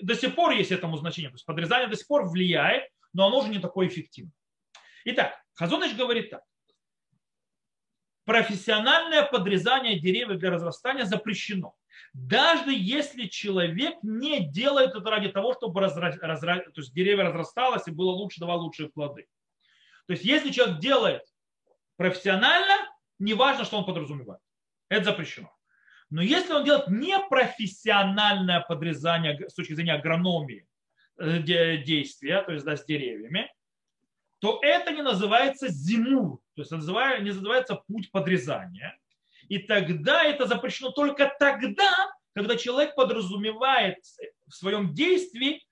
[0.00, 1.30] до сих пор есть этому значение.
[1.30, 4.32] То есть подрезание до сих пор влияет, но оно уже не такое эффективное.
[5.04, 6.42] Итак, Хазоныч говорит так.
[8.24, 11.74] Профессиональное подрезание деревьев для разрастания запрещено.
[12.12, 16.12] Даже если человек не делает это ради того, чтобы разра...
[16.20, 16.58] Разра...
[16.58, 19.26] то есть деревья разрасталось и было лучше, давало лучшие плоды.
[20.06, 21.22] То есть если человек делает
[21.96, 22.89] профессионально,
[23.20, 24.42] неважно, что он подразумевает.
[24.88, 25.54] Это запрещено.
[26.10, 30.66] Но если он делает непрофессиональное подрезание с точки зрения агрономии
[31.18, 33.52] э, действия, то есть да, с деревьями,
[34.40, 38.98] то это не называется зимур, то есть не называется путь подрезания.
[39.48, 41.90] И тогда это запрещено только тогда,
[42.34, 43.98] когда человек подразумевает
[44.48, 45.62] в своем действии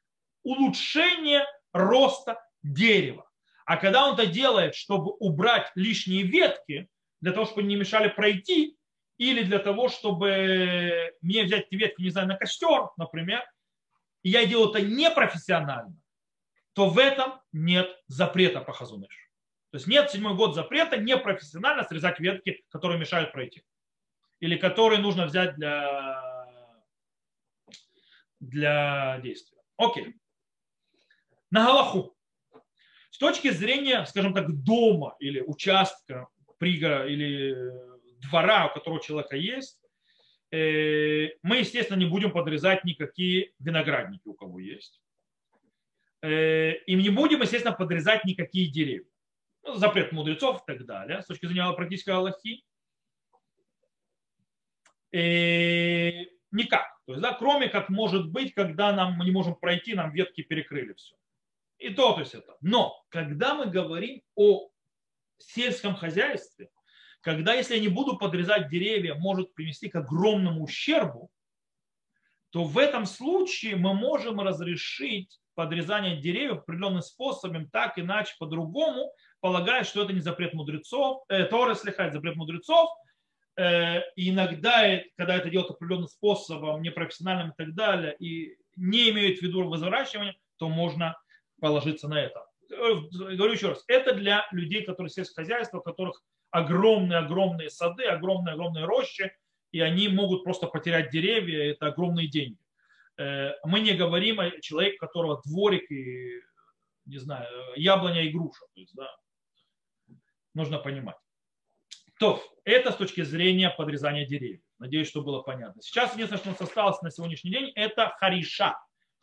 [0.42, 3.28] улучшение роста дерева.
[3.64, 6.88] А когда он это делает, чтобы убрать лишние ветки,
[7.20, 8.76] для того, чтобы не мешали пройти,
[9.18, 13.44] или для того, чтобы мне взять ветки, не знаю, на костер, например,
[14.22, 15.96] и я делаю это непрофессионально,
[16.72, 19.31] то в этом нет запрета по хазуныш.
[19.70, 23.62] То есть нет седьмой год запрета непрофессионально срезать ветки, которые мешают пройти.
[24.40, 26.46] Или которые нужно взять для,
[28.38, 29.59] для действия.
[29.76, 30.14] Окей.
[31.50, 32.16] На Галаху.
[33.11, 37.72] С точки зрения, скажем так, дома или участка, пригора или
[38.20, 39.80] двора, у которого человека есть,
[40.50, 45.00] э, мы, естественно, не будем подрезать никакие виноградники, у кого есть.
[46.22, 49.08] Э, и не будем, естественно, подрезать никакие деревья.
[49.62, 52.64] Ну, запрет мудрецов и так далее, с точки зрения практической Аллахи.
[55.12, 56.98] И э, никак.
[57.06, 60.42] То есть, да, кроме как может быть, когда нам мы не можем пройти, нам ветки
[60.42, 61.14] перекрыли все.
[61.78, 62.56] И то, то есть это.
[62.60, 64.68] Но когда мы говорим о
[65.38, 66.68] сельском хозяйстве,
[67.20, 71.31] когда если я не буду подрезать деревья, может привести к огромному ущербу,
[72.51, 79.85] то в этом случае мы можем разрешить подрезание деревьев определенным способом, так иначе, по-другому, полагая,
[79.85, 82.88] что это не запрет мудрецов, э, Торы слегка запрет мудрецов,
[83.57, 89.41] э, и иногда, когда это делают определенным способом, непрофессиональным и так далее, и не имеют
[89.41, 91.20] в виду возращивания, то можно
[91.61, 92.47] положиться на это.
[92.79, 98.85] Э, говорю еще раз, это для людей, которые сельское хозяйство, у которых огромные-огромные сады, огромные-огромные
[98.85, 99.33] рощи,
[99.72, 102.59] и они могут просто потерять деревья, это огромные деньги.
[103.18, 106.41] Э, мы не говорим о человеке, у которого дворик и,
[107.07, 108.64] не знаю, яблоня и груша.
[108.74, 109.11] То есть, да,
[110.55, 111.16] нужно понимать.
[112.18, 114.62] То, это с точки зрения подрезания деревьев.
[114.79, 115.83] Надеюсь, что было понятно.
[115.83, 118.76] Сейчас единственное, что у нас осталось на сегодняшний день, это хариша,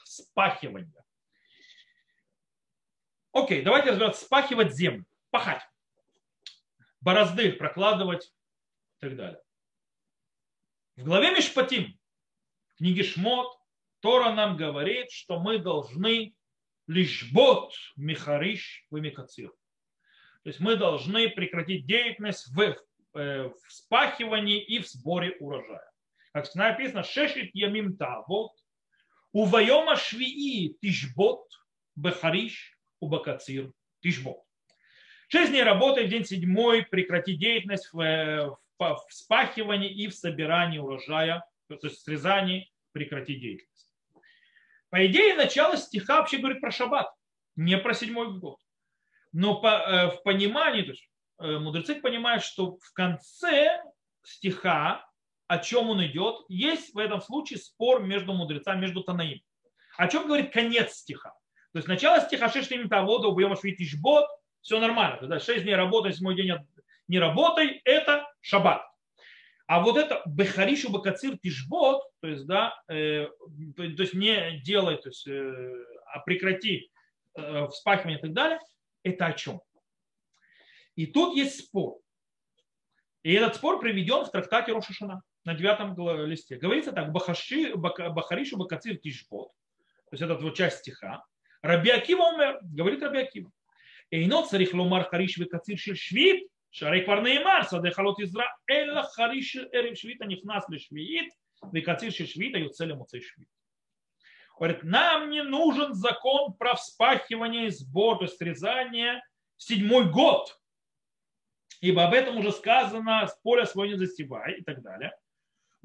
[0.04, 1.04] спахивание.
[3.36, 4.24] Окей, давайте разбираться.
[4.24, 5.62] Спахивать землю, пахать.
[7.02, 8.34] Борозды прокладывать,
[8.98, 9.42] и так далее.
[10.96, 12.00] В главе Мишпатим,
[12.70, 13.54] в книге Шмот,
[14.00, 16.34] Тора нам говорит, что мы должны
[16.88, 19.50] лишбот михариш в микацир.
[19.50, 25.92] То есть мы должны прекратить деятельность в, э, в спахивании и в сборе урожая.
[26.32, 28.54] Как написано, шешит ямим тавот,
[29.34, 31.50] увайома швии тишбот,
[31.98, 33.72] бехариш, убакацир,
[34.02, 34.46] тишбот.
[35.28, 40.78] Шесть дней работы, день седьмой, прекратить деятельность в, э, в, в спахивании и в собирании
[40.78, 43.92] урожая, то есть срезании, прекратить деятельность.
[44.90, 47.12] По идее, начало стиха вообще говорит про шаббат,
[47.56, 48.60] не про седьмой год.
[49.32, 53.84] Но по, э, в понимании, то есть э, мудрецы понимают, что в конце
[54.24, 55.06] стиха,
[55.48, 59.42] о чем он идет, есть в этом случае спор между мудрецами, между Танаим.
[59.98, 61.34] О чем говорит конец стиха?
[61.76, 64.30] То есть начало стиха шештим того, до убьем швитишбот,
[64.62, 65.18] все нормально.
[65.18, 66.54] Тогда 6 дней работай, седьмой день
[67.10, 68.82] не работай, это шаббат.
[69.68, 73.28] А вот это бехаришу бакацир тишбот, то есть, да, э,
[73.76, 76.90] то есть не делай, то есть, э, а прекрати
[77.36, 78.60] э, вспахивание и так далее,
[79.04, 79.60] это о чем?
[80.96, 81.98] И тут есть спор.
[83.24, 85.94] И этот спор приведен в трактате Рошашана на девятом
[86.26, 86.56] листе.
[86.56, 91.26] Говорится так, бахаши, бахаришу бакацир тишбот, то есть это вот часть стиха.
[91.66, 93.52] Раби Акива умер, говорит Раби Акива.
[94.12, 99.56] Эйно царих ломар хариш векацир шир швид, шарей квар неймар, саде халот изра, элла хариш
[99.72, 101.34] эрим швид, а нихнас ли швид,
[101.72, 103.48] векацир шир швид, а юцелем уцей швид.
[104.60, 109.24] Говорит, нам не нужен закон про вспахивание и сбор, то есть срезание
[109.58, 110.58] в седьмой год.
[111.82, 115.14] Ибо об этом уже сказано, с поля свой не засевай и так далее.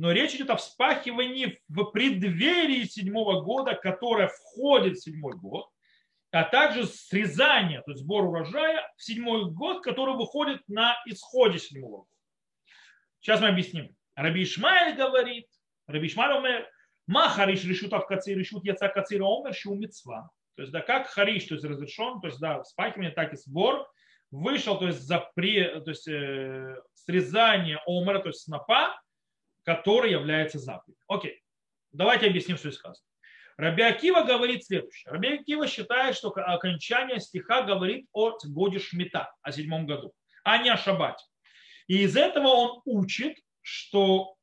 [0.01, 5.69] Но речь идет о вспахивании в преддверии седьмого года, которое входит в седьмой год
[6.33, 11.99] а также срезание, то есть сбор урожая в седьмой год, который выходит на исходе седьмого
[11.99, 12.09] года.
[13.21, 13.95] Сейчас мы объясним.
[14.15, 15.49] Раби Ишмаэль говорит,
[15.87, 16.71] Раби Ишмаэль умер,
[17.07, 20.31] ма хариш решут авкацир, решут яца кацира умер, щу мецва.
[20.55, 23.91] То есть, да, как хариш, то есть разрешен, то есть, да, спахивание, так и сбор,
[24.31, 29.01] вышел, то есть, запре, то есть, э, срезание омера, то есть, снопа,
[29.75, 31.05] который является заповедью.
[31.07, 31.41] Окей,
[31.93, 33.07] давайте объясним, что здесь сказано.
[33.57, 35.13] Раби Акива говорит следующее.
[35.13, 40.13] Раби Акива считает, что окончание стиха говорит о годе Шмита, о седьмом году,
[40.43, 41.25] а не о Шабате.
[41.87, 44.35] И из этого он учит, что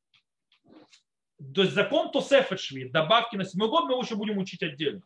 [1.53, 5.01] то есть закон Тосефет Шви, добавки на седьмой год, мы еще будем учить отдельно.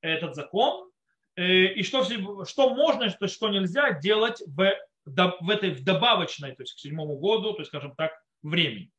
[0.00, 0.90] Этот закон.
[1.36, 2.02] Э, и что,
[2.44, 4.74] что можно, что, что нельзя делать в,
[5.04, 8.90] в этой в добавочной, то есть к седьмому году, то есть, скажем так, времени.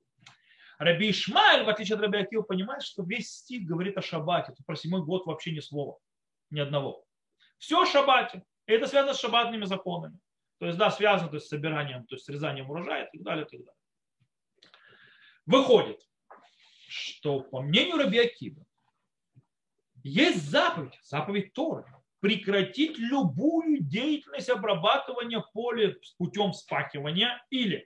[0.78, 4.53] Раби Ишмаэль, в отличие от Раби Акива, понимает, что весь стих говорит о шаббате.
[4.53, 5.99] Тут про седьмой год вообще ни слова,
[6.49, 7.05] ни одного.
[7.57, 8.43] Все о шаббате.
[8.67, 10.19] И это связано с шаббатными законами.
[10.59, 13.45] То есть, да, связано то есть, с собиранием, то есть срезанием урожая и так далее,
[13.45, 14.71] и так далее.
[15.45, 16.01] Выходит,
[16.88, 18.65] что по мнению Раби Акива,
[20.03, 21.86] есть заповедь, заповедь Торы,
[22.19, 27.86] прекратить любую деятельность обрабатывания поля путем спахивания или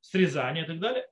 [0.00, 1.08] срезания и так далее,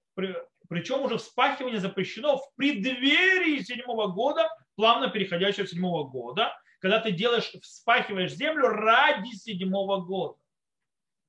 [0.68, 7.52] причем уже вспахивание запрещено в преддверии седьмого года, плавно переходящего седьмого года, когда ты делаешь,
[7.62, 10.38] вспахиваешь землю ради седьмого года.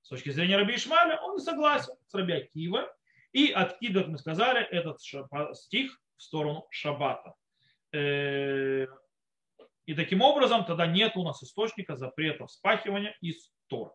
[0.01, 2.93] С точки зрения Раби Ишмаля он не согласен с Раби Акива
[3.31, 4.99] и откидывает, мы сказали, этот
[5.55, 7.35] стих в сторону Шаббата.
[7.93, 8.87] Э,
[9.85, 13.93] и таким образом тогда нет у нас источника запрета вспахивания из Тора.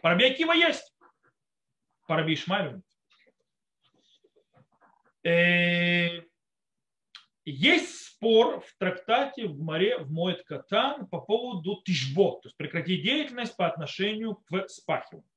[0.00, 0.96] По Раби Акива есть,
[2.08, 2.85] Раби Ишмалю нет.
[7.44, 13.02] Есть спор в трактате в море в Моет Катан по поводу тишбот, то есть прекратить
[13.02, 15.28] деятельность по отношению к спахиванию.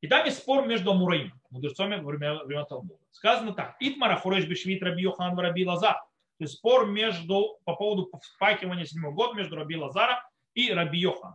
[0.00, 3.04] И там есть спор между Амураим, мудрецами во время, Талмуда.
[3.10, 3.76] Сказано так.
[3.80, 5.96] Итмара хореш бешвит раби Йохан раби Лазар.
[6.38, 11.34] То есть спор между, по поводу спахивания седьмого года между раби Лазара и раби Йохан.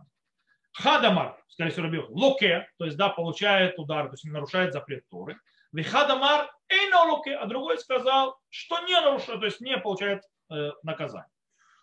[0.72, 2.14] Хадамар, скорее всего, раби Йохан.
[2.14, 5.38] Локе, то есть да, получает удар, то есть нарушает запрет Торы.
[5.72, 11.30] Вихадамар эйнолуке, а другой сказал, что не нарушает, то есть не получает э, наказание.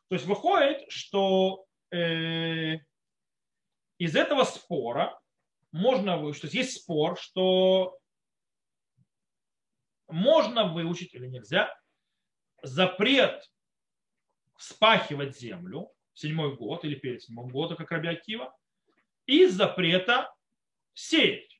[0.10, 2.76] То есть выходит, что э,
[3.98, 5.20] из этого спора
[5.72, 7.98] можно выучить, то есть есть спор, что
[10.08, 11.74] можно выучить или нельзя
[12.62, 13.52] запрет
[14.56, 18.56] вспахивать землю в седьмой год или перед седьмым годом, как Раби Акива,
[19.26, 20.34] и запрета
[20.94, 21.60] сеять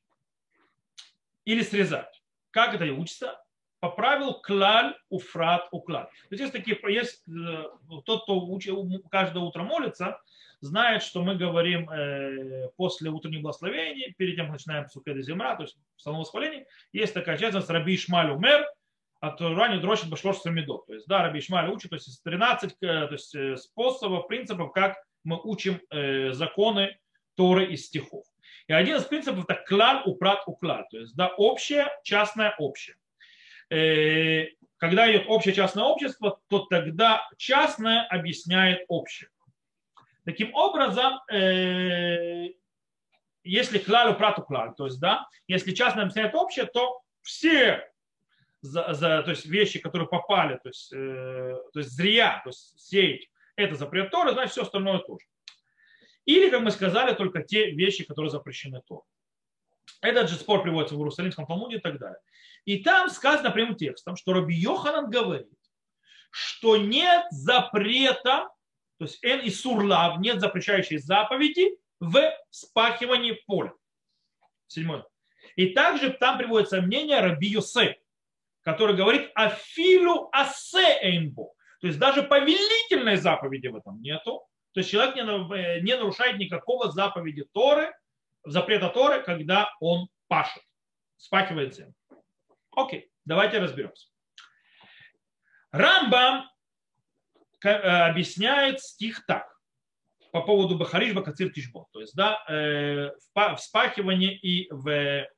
[1.44, 2.13] или срезать.
[2.54, 3.44] Как это учится?
[3.84, 6.06] поправил клаль, уфрат, уклаль.
[6.06, 7.64] То есть есть такие, есть э,
[8.06, 8.58] тот, кто
[9.10, 10.18] каждое утро молится,
[10.62, 15.64] знает, что мы говорим э, после утренних благословений, перед тем, как начинаем Сукеда Земра, то
[15.64, 18.66] есть в самом восхвалении, есть такая часть, Раби Ишмаль умер,
[19.20, 20.86] от Рани дрочит Башлош Самидот.
[20.86, 24.96] То есть, да, Раби Ишмаль учит, то есть 13 э, то есть, способов, принципов, как
[25.24, 25.78] мы учим
[26.34, 26.98] законы
[27.34, 28.24] Торы из стихов.
[28.66, 30.86] И один из принципов это клаль, упрат, уклаль.
[30.90, 32.96] То есть, да, общее, частное, общее.
[33.70, 34.46] Э,
[34.78, 39.28] когда идет общее частное общество, то тогда частное объясняет общее.
[40.24, 42.48] Таким образом, э,
[43.42, 47.86] если клалю прату клаль, то есть, да, если частное объясняет общее, то все
[48.62, 52.80] за, за, то есть вещи, которые попали, то есть, э, то есть зря, то есть
[52.80, 55.26] сеять, это запрет Торы, значит все остальное тоже.
[56.26, 59.04] Или, как мы сказали, только те вещи, которые запрещены Торой.
[60.00, 62.20] Этот же спор приводится в Иерусалимском Талмуде и так далее.
[62.64, 65.48] И там сказано прямым текстом, что Раби Йоханан говорит,
[66.30, 68.48] что нет запрета,
[68.98, 73.72] то есть эн и сурлав, нет запрещающей заповеди в спахивании поля.
[74.66, 75.04] Седьмой.
[75.56, 77.98] И также там приводится мнение Раби Йосе,
[78.62, 81.52] который говорит афилу асе эйнбо.
[81.80, 84.42] То есть даже повелительной заповеди в этом нету.
[84.74, 87.94] То есть человек не нарушает никакого заповеди Торы,
[88.44, 90.62] запрета Торы, когда он пашет,
[91.16, 91.94] спахивает землю.
[92.72, 94.08] Окей, давайте разберемся.
[95.70, 96.50] Рамбам
[97.64, 99.46] э, объясняет стих так
[100.32, 101.86] по поводу Бахариш Бакацир Тишбот.
[101.92, 105.28] То есть, да, э, в спахивании и в,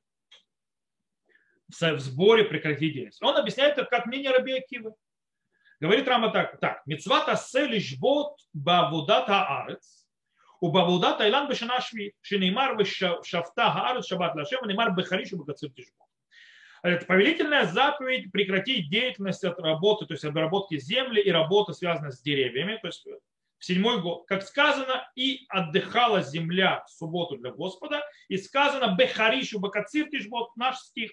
[1.68, 3.22] в сборе прекратить деятельность.
[3.22, 4.94] Он объясняет это как мнение Раби Акивы.
[5.80, 10.06] Говорит Рама так, так, мецвата селишбот бавудата арец,
[10.60, 16.06] у бавудата илан бешана шви, шинеймар шафта хаарец шабат лашем, неймар бехариш бакацир Тишбот
[16.82, 22.20] это повелительная заповедь прекратить деятельность от работы, то есть обработки земли и работы, связанной с
[22.20, 22.78] деревьями.
[22.80, 23.06] То есть
[23.58, 29.58] в седьмой год, как сказано, и отдыхала земля в субботу для Господа, и сказано Бехаришу
[29.58, 31.12] Бакацир Тишбот, наш стих,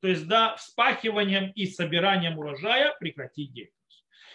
[0.00, 3.81] то есть да, вспахиванием и собиранием урожая прекратить деятельность.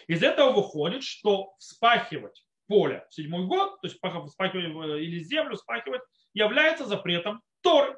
[0.08, 5.56] Из этого выходит, что вспахивать поле в седьмой год, то есть вспахивать э, или землю
[5.56, 6.02] вспахивать,
[6.32, 7.96] является запретом Торы.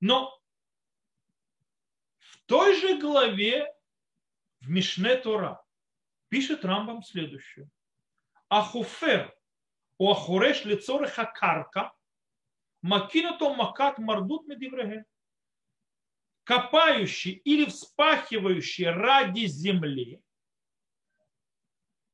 [0.00, 0.36] Но
[2.46, 3.72] той же главе
[4.60, 5.62] в Мишне Тора
[6.28, 7.70] пишет Рамбам следующее.
[8.48, 9.36] Ахуфер
[9.98, 11.92] у ахуреш лицоры хакарка
[12.82, 15.04] макинато макат мардут медивреге.
[16.42, 20.22] Копающий или вспахивающий ради земли,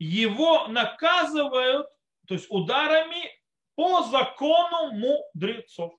[0.05, 1.89] его наказывают,
[2.27, 3.31] то есть ударами
[3.75, 5.95] по закону мудрецов.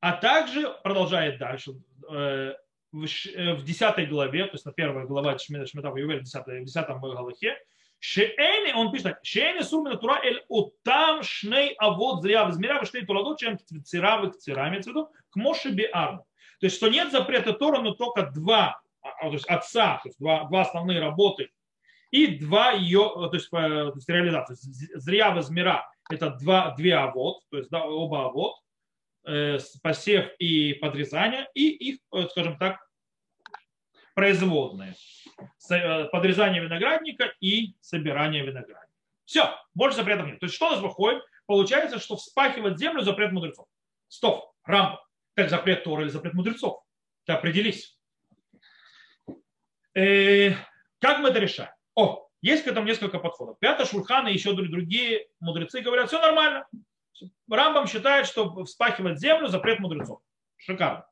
[0.00, 1.72] А также продолжает дальше
[2.10, 2.54] э,
[2.92, 6.88] в 10 э, главе, то есть на первой глава Шмитав Ювель, в 10, в 10
[7.00, 7.58] главахе,
[8.00, 13.06] Шеэни, он пишет так, Шеэни сурмина тура эль утам шней авод зря возмеря вы шней
[13.06, 16.26] тураду, чем цира в цира, имеется в виду, к Моше биарну.
[16.60, 18.80] То есть, что нет запрета Тора, но только два,
[19.20, 21.50] то есть отца, то есть два, два основные работы,
[22.10, 24.54] и два ее, то есть, то есть реализации.
[24.98, 28.54] Зря возмера это два, две авод, то есть да, оба авод,
[29.26, 32.86] Э, посев и подрезание, и их, э, скажем так,
[34.14, 34.94] производные.
[35.70, 38.92] Э, подрезание виноградника и собирание виноградника.
[39.24, 40.40] Все, больше запретов нет.
[40.40, 41.22] То есть что у нас выходит?
[41.46, 43.66] Получается, что вспахивать землю запрет мудрецов.
[44.08, 45.02] Стоп, рампа.
[45.34, 46.82] Так запрет Тора или запрет мудрецов?
[47.24, 47.93] Ты определись.
[49.94, 50.52] Э,
[51.00, 51.70] как мы это решаем?
[51.94, 53.58] О, есть к этому несколько подходов.
[53.58, 56.66] Пятый Шульхан и еще другие мудрецы говорят, все нормально.
[57.48, 60.20] Рамбам считает, что вспахивать землю запрет мудрецов.
[60.56, 61.06] Шикарно.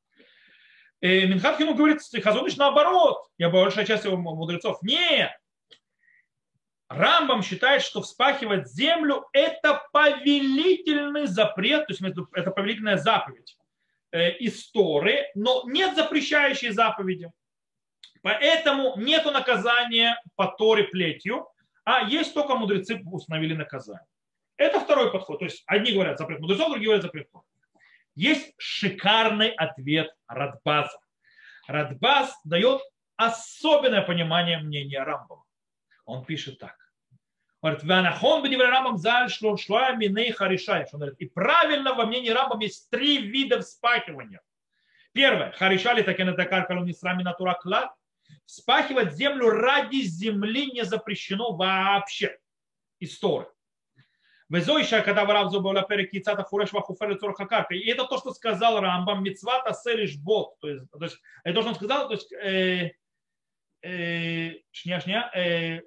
[1.00, 4.82] И Минхатхину говорит, Хазуныш наоборот, я большая часть его мудрецов.
[4.82, 5.32] Нет.
[6.88, 12.02] Рамбам считает, что вспахивать землю это повелительный запрет, то есть
[12.34, 13.56] это повелительная заповедь
[14.10, 17.32] э, истории, но нет запрещающей заповеди.
[18.22, 21.48] Поэтому нет наказания по Торе плетью,
[21.84, 24.06] а есть только мудрецы установили наказание.
[24.56, 25.40] Это второй подход.
[25.40, 27.44] То есть одни говорят запрет мудрецов, другие говорят запрет Тора.
[28.14, 30.98] Есть шикарный ответ Радбаза.
[31.66, 32.80] Радбаз дает
[33.16, 35.44] особенное понимание мнения Рамбова.
[36.04, 36.76] Он пишет так.
[37.62, 39.28] Говорит, Ванахон Рамбам заль
[39.96, 40.86] миней харишай.
[40.92, 44.40] Он говорит, и правильно во мнении Рамбам есть три вида вспахивания.
[45.12, 45.52] Первое.
[45.52, 47.92] Харишали так и на такар колонисрами натура клад.
[48.44, 52.38] Вспахивать землю ради земли не запрещено вообще.
[53.00, 53.48] История.
[54.52, 56.70] Везойша, когда Варав Зубавля перекицата фуреш.
[57.70, 60.58] И это то, что сказал Рамбам, мицвата селиш бот.
[60.60, 62.90] То есть, то есть, это то, что он сказал, то есть, э,
[63.82, 65.80] э, шня, шня, э,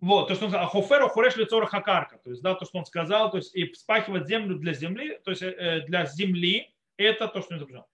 [0.00, 2.86] Вот, то, что он сказал, ахоферу хуреш лицора хакарка, то есть, да, то, что он
[2.86, 7.42] сказал, то есть, и спахивать землю для земли, то есть, э, для земли, это то,
[7.42, 7.86] что он запрещено.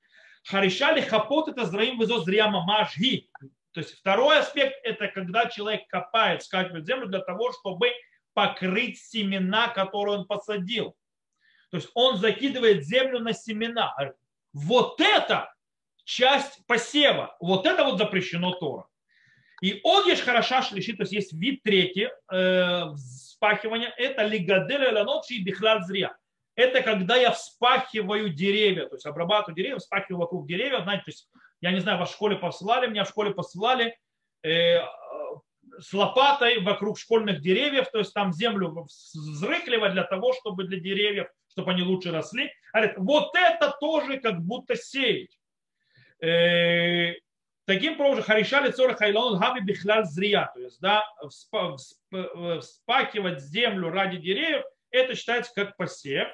[0.45, 3.29] Харишали хапот это зраим вызо зря мамашги.
[3.73, 7.91] То есть второй аспект это когда человек копает, скачивает землю для того, чтобы
[8.33, 10.97] покрыть семена, которые он посадил.
[11.71, 13.95] То есть он закидывает землю на семена.
[14.53, 15.53] Вот это
[16.05, 17.37] часть посева.
[17.41, 18.87] Вот это вот запрещено Тора.
[19.63, 25.35] И он есть хороша шлиши, то есть есть вид третий э, вспахивания, это лигаделя ланочи
[25.35, 26.17] и бихлад зря.
[26.57, 31.29] Это когда я вспахиваю деревья, то есть обрабатываю деревья, вспахиваю вокруг деревьев, знаете, то есть
[31.61, 33.99] я не знаю, вас в школе посылали, меня в школе посылали
[34.43, 34.81] э,
[35.79, 41.29] с лопатой вокруг школьных деревьев, то есть там землю взрыхливать для того, чтобы для деревьев,
[41.51, 42.51] чтобы они лучше росли.
[42.73, 45.39] Говорит, вот это тоже как будто сеять.
[46.23, 47.15] Э,
[47.67, 51.05] Таким образом, харишали цора хайлон гами бихлял зрия, то есть да,
[52.61, 56.29] вспахивать землю ради деревьев, это считается как посев,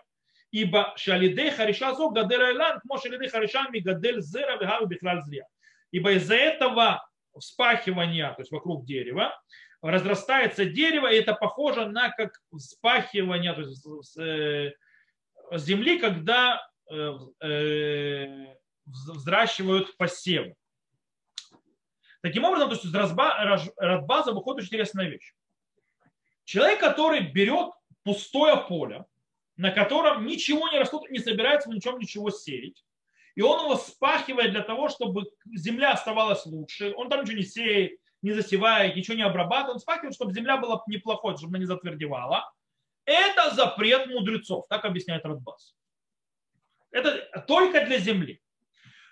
[0.51, 5.47] ибо шалидей хариша зо гадель айлан, кмо шалидей хариша ми гадель зера вегами бихлял зрия.
[5.91, 7.03] Ибо из-за этого
[7.39, 9.33] вспахивания, то есть вокруг дерева,
[9.81, 14.73] разрастается дерево, и это похоже на как вспахивание то есть, э,
[15.53, 16.61] земли, когда
[16.91, 17.13] э,
[17.43, 18.55] э,
[18.85, 20.55] взращивают посевы.
[22.23, 25.35] Таким образом, то есть из Радбаза выходит очень интересная вещь.
[26.45, 27.73] Человек, который берет
[28.05, 29.05] пустое поле,
[29.57, 32.85] на котором ничего не растут, не собирается в ничем ничего сеять,
[33.35, 37.99] и он его спахивает для того, чтобы земля оставалась лучше, он там ничего не сеет,
[38.23, 42.53] не засевает, ничего не обрабатывает, он спахивает, чтобы земля была неплохой, чтобы она не затвердевала.
[43.05, 45.75] Это запрет мудрецов, так объясняет Радбас.
[46.93, 48.42] Это только для земли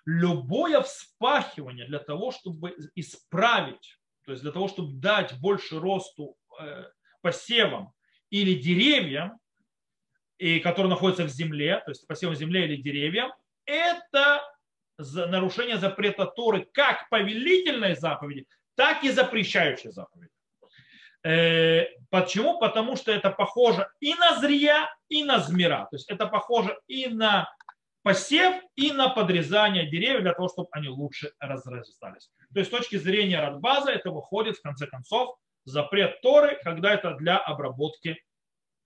[0.05, 6.85] любое вспахивание для того, чтобы исправить, то есть для того, чтобы дать больше росту э,
[7.21, 7.93] посевам
[8.31, 9.39] или деревьям,
[10.39, 13.33] и которые находятся в земле, то есть посевам земле или деревьям,
[13.67, 14.43] это
[14.99, 20.31] нарушение запрета Торы как повелительной заповеди, так и запрещающей заповеди.
[21.23, 22.59] Э, почему?
[22.59, 25.87] Потому что это похоже и на зрия, и на змира.
[25.91, 27.53] То есть это похоже и на
[28.03, 32.31] посев и на подрезание деревьев для того, чтобы они лучше разрастались.
[32.53, 37.15] То есть с точки зрения Радбаза это выходит в конце концов запрет Торы, когда это
[37.15, 38.23] для обработки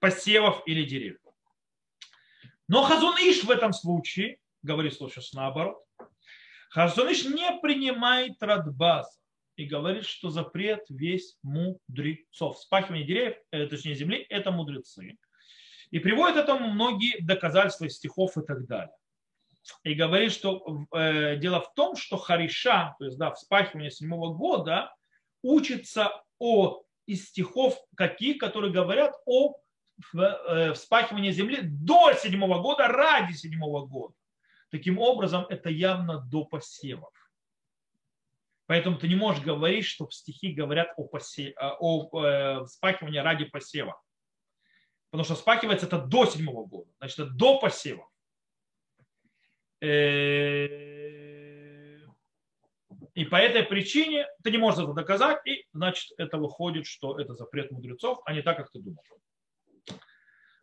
[0.01, 1.21] посевов или деревьев.
[2.69, 5.79] Но Хазуныш в этом случае, говорит сейчас наоборот,
[6.71, 9.11] Хазуныш не принимает Радбаза
[9.57, 12.59] и говорит, что запрет весь мудрецов.
[12.59, 15.17] Спахивание деревьев, э, точнее земли, это мудрецы.
[15.91, 18.93] И приводит этому многие доказательства стихов и так далее
[19.83, 24.95] и говорит, что э, дело в том, что Хариша, то есть да, вспахивание седьмого года,
[25.43, 29.55] учится о, из стихов каких, которые говорят о
[30.15, 34.15] э, вспахивании земли до седьмого года, ради седьмого года.
[34.71, 37.13] Таким образом, это явно до посевов.
[38.67, 41.55] Поэтому ты не можешь говорить, что стихи говорят о, посе...
[41.59, 44.01] о э, вспахивании ради посева.
[45.11, 48.09] Потому что вспахивается это до седьмого года, значит, это до посева.
[49.85, 50.67] Э,
[53.15, 57.35] и по этой причине ты не можешь это доказать, и значит это выходит, что это
[57.35, 59.03] запрет мудрецов, а не так, как ты думал.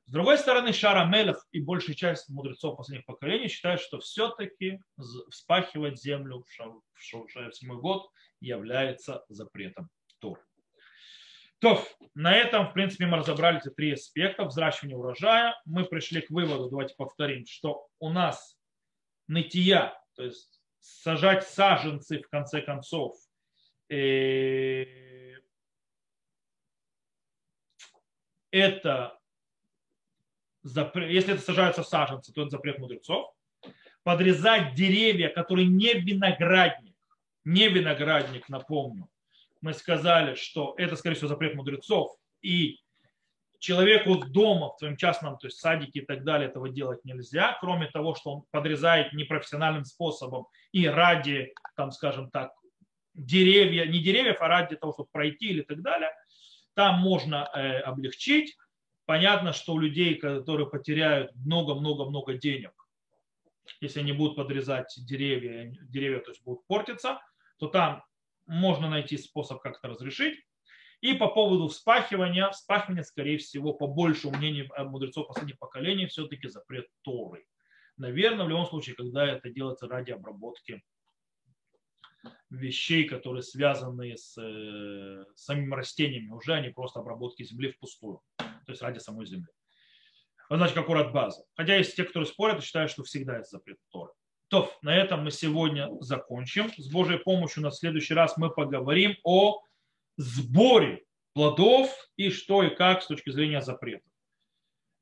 [0.07, 4.81] С другой стороны, Шара Мелех и большая часть мудрецов последних поколений считают, что все-таки
[5.29, 6.49] вспахивать землю в
[6.99, 8.09] седьмой год
[8.41, 10.39] является запретом Тор.
[11.59, 11.81] То,
[12.15, 15.55] на этом, в принципе, мы разобрали эти три аспекта взращивания урожая.
[15.63, 18.57] Мы пришли к выводу, давайте повторим, что у нас
[19.31, 23.15] нытья, то есть сажать саженцы в конце концов,
[23.89, 25.35] э,
[28.51, 29.17] это
[30.63, 33.33] если это сажаются саженцы, то это запрет мудрецов.
[34.03, 36.95] Подрезать деревья, которые не виноградник,
[37.43, 39.09] не виноградник, напомню,
[39.61, 42.79] мы сказали, что это, скорее всего, запрет мудрецов, и
[43.61, 47.87] человеку дома, в своем частном, то есть садике и так далее, этого делать нельзя, кроме
[47.87, 52.51] того, что он подрезает непрофессиональным способом и ради, там, скажем так,
[53.13, 56.09] деревья, не деревьев, а ради того, чтобы пройти или так далее,
[56.73, 58.57] там можно э, облегчить.
[59.05, 62.71] Понятно, что у людей, которые потеряют много-много-много денег,
[63.79, 67.21] если они будут подрезать деревья, деревья то есть будут портиться,
[67.59, 68.03] то там
[68.47, 70.43] можно найти способ как-то разрешить.
[71.01, 76.87] И по поводу вспахивания, вспахивание, скорее всего, по большему мнению мудрецов последних поколений, все-таки запрет
[77.01, 77.45] Торы.
[77.97, 80.83] Наверное, в любом случае, когда это делается ради обработки
[82.51, 88.81] вещей, которые связаны с э, самими растениями, уже они просто обработки земли впустую, то есть
[88.81, 89.47] ради самой земли.
[90.49, 91.43] Значит, аккурат база.
[91.55, 94.11] Хотя есть те, которые спорят и считают, что всегда это запрет Торы.
[94.49, 96.69] То, на этом мы сегодня закончим.
[96.75, 99.61] С Божьей помощью на следующий раз мы поговорим о
[100.17, 101.03] сборе
[101.33, 104.03] плодов и что и как с точки зрения запрета.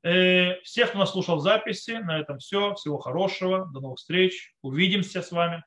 [0.02, 2.74] Э, всех, кто нас слушал в записи, на этом все.
[2.74, 3.66] Всего хорошего.
[3.72, 4.54] До новых встреч.
[4.62, 5.64] Увидимся с вами.